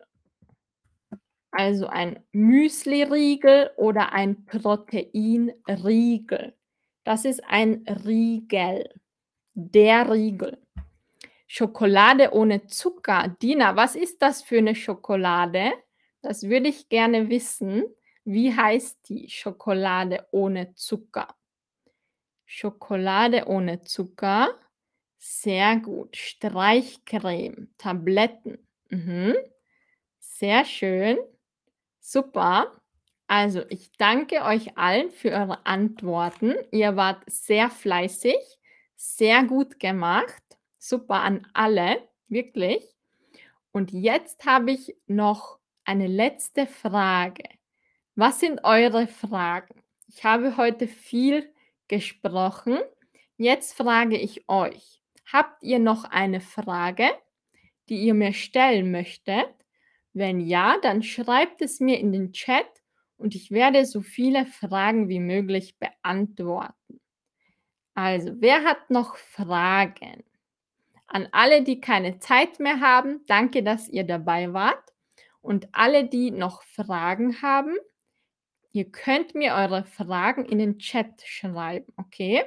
[1.50, 6.54] Also ein Müsliriegel oder ein Proteinriegel.
[7.02, 8.88] Das ist ein Riegel.
[9.54, 10.63] Der Riegel.
[11.46, 13.36] Schokolade ohne Zucker.
[13.42, 15.72] Dina, was ist das für eine Schokolade?
[16.22, 17.84] Das würde ich gerne wissen.
[18.24, 21.28] Wie heißt die Schokolade ohne Zucker?
[22.46, 24.54] Schokolade ohne Zucker.
[25.18, 26.16] Sehr gut.
[26.16, 28.58] Streichcreme, Tabletten.
[28.90, 29.34] Mhm.
[30.20, 31.18] Sehr schön.
[32.00, 32.80] Super.
[33.26, 36.54] Also, ich danke euch allen für eure Antworten.
[36.72, 38.36] Ihr wart sehr fleißig,
[38.96, 40.43] sehr gut gemacht.
[40.88, 42.84] Super an alle, wirklich.
[43.72, 47.44] Und jetzt habe ich noch eine letzte Frage.
[48.14, 49.82] Was sind eure Fragen?
[50.08, 51.52] Ich habe heute viel
[51.88, 52.78] gesprochen.
[53.36, 57.08] Jetzt frage ich euch, habt ihr noch eine Frage,
[57.88, 59.48] die ihr mir stellen möchtet?
[60.12, 62.68] Wenn ja, dann schreibt es mir in den Chat
[63.16, 67.00] und ich werde so viele Fragen wie möglich beantworten.
[67.94, 70.22] Also, wer hat noch Fragen?
[71.14, 74.92] An alle, die keine Zeit mehr haben, danke, dass ihr dabei wart.
[75.40, 77.76] Und alle, die noch Fragen haben,
[78.72, 82.42] ihr könnt mir eure Fragen in den Chat schreiben, okay?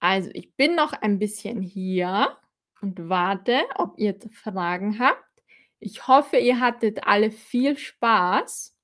[0.00, 2.36] Also, ich bin noch ein bisschen hier
[2.82, 5.24] und warte, ob ihr Fragen habt.
[5.78, 8.76] Ich hoffe, ihr hattet alle viel Spaß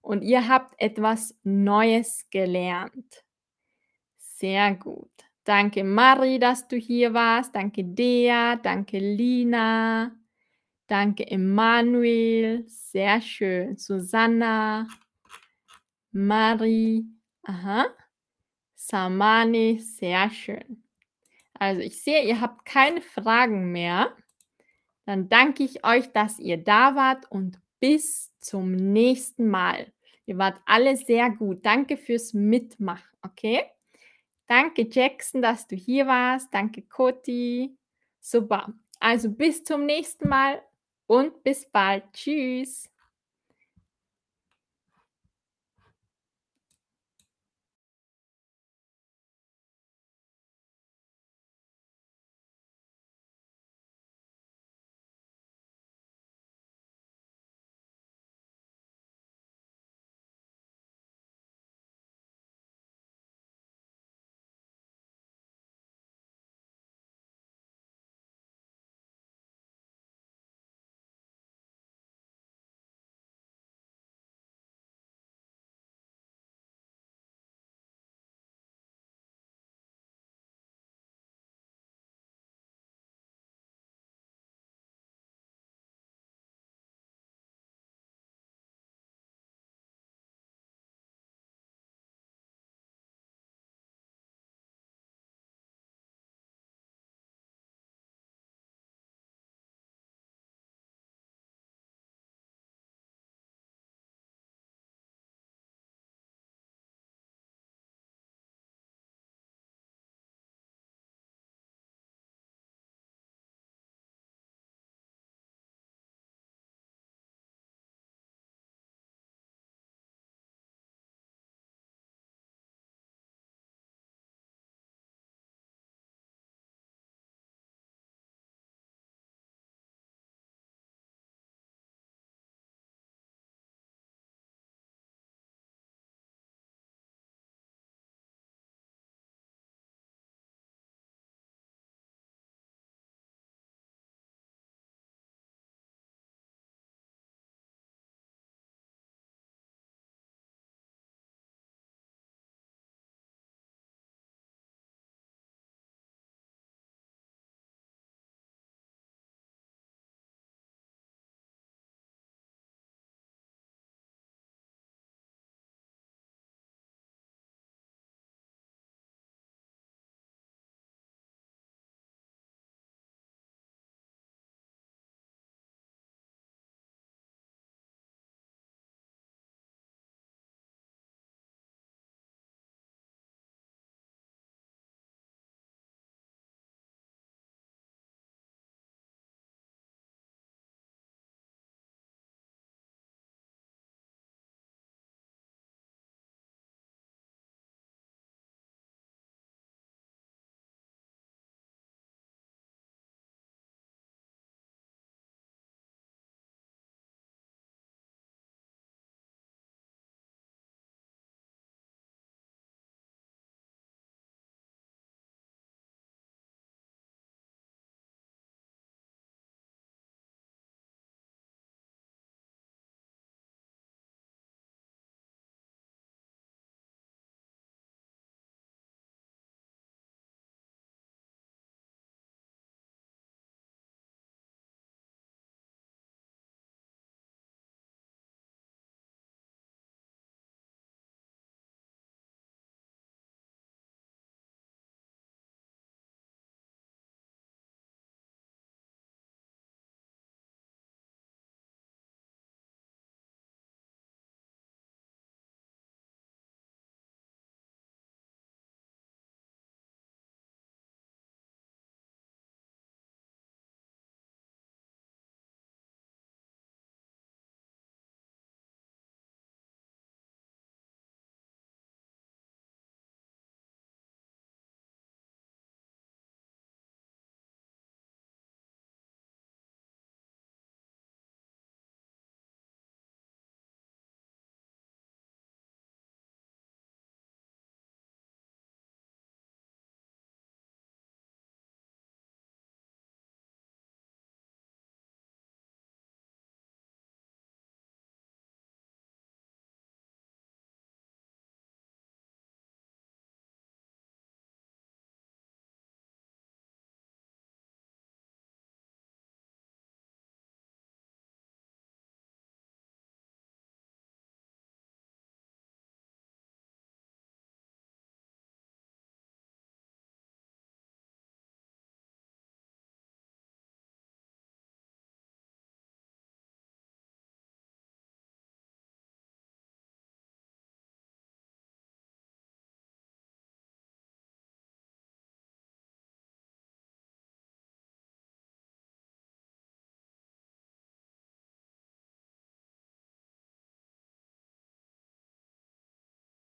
[0.00, 3.24] und ihr habt etwas Neues gelernt.
[4.16, 5.23] Sehr gut.
[5.44, 7.54] Danke, Mari, dass du hier warst.
[7.54, 8.56] Danke, Dea.
[8.56, 10.12] Danke, Lina.
[10.86, 12.64] Danke, Emanuel.
[12.66, 13.76] Sehr schön.
[13.76, 14.86] Susanna.
[16.12, 17.04] Mari.
[17.42, 17.86] Aha.
[18.74, 19.78] Samani.
[19.80, 20.82] Sehr schön.
[21.52, 24.16] Also, ich sehe, ihr habt keine Fragen mehr.
[25.04, 29.92] Dann danke ich euch, dass ihr da wart und bis zum nächsten Mal.
[30.24, 31.66] Ihr wart alle sehr gut.
[31.66, 33.62] Danke fürs Mitmachen, okay?
[34.46, 36.52] Danke, Jackson, dass du hier warst.
[36.52, 37.76] Danke, Koti.
[38.20, 38.72] Super.
[39.00, 40.62] Also bis zum nächsten Mal
[41.06, 42.04] und bis bald.
[42.12, 42.90] Tschüss.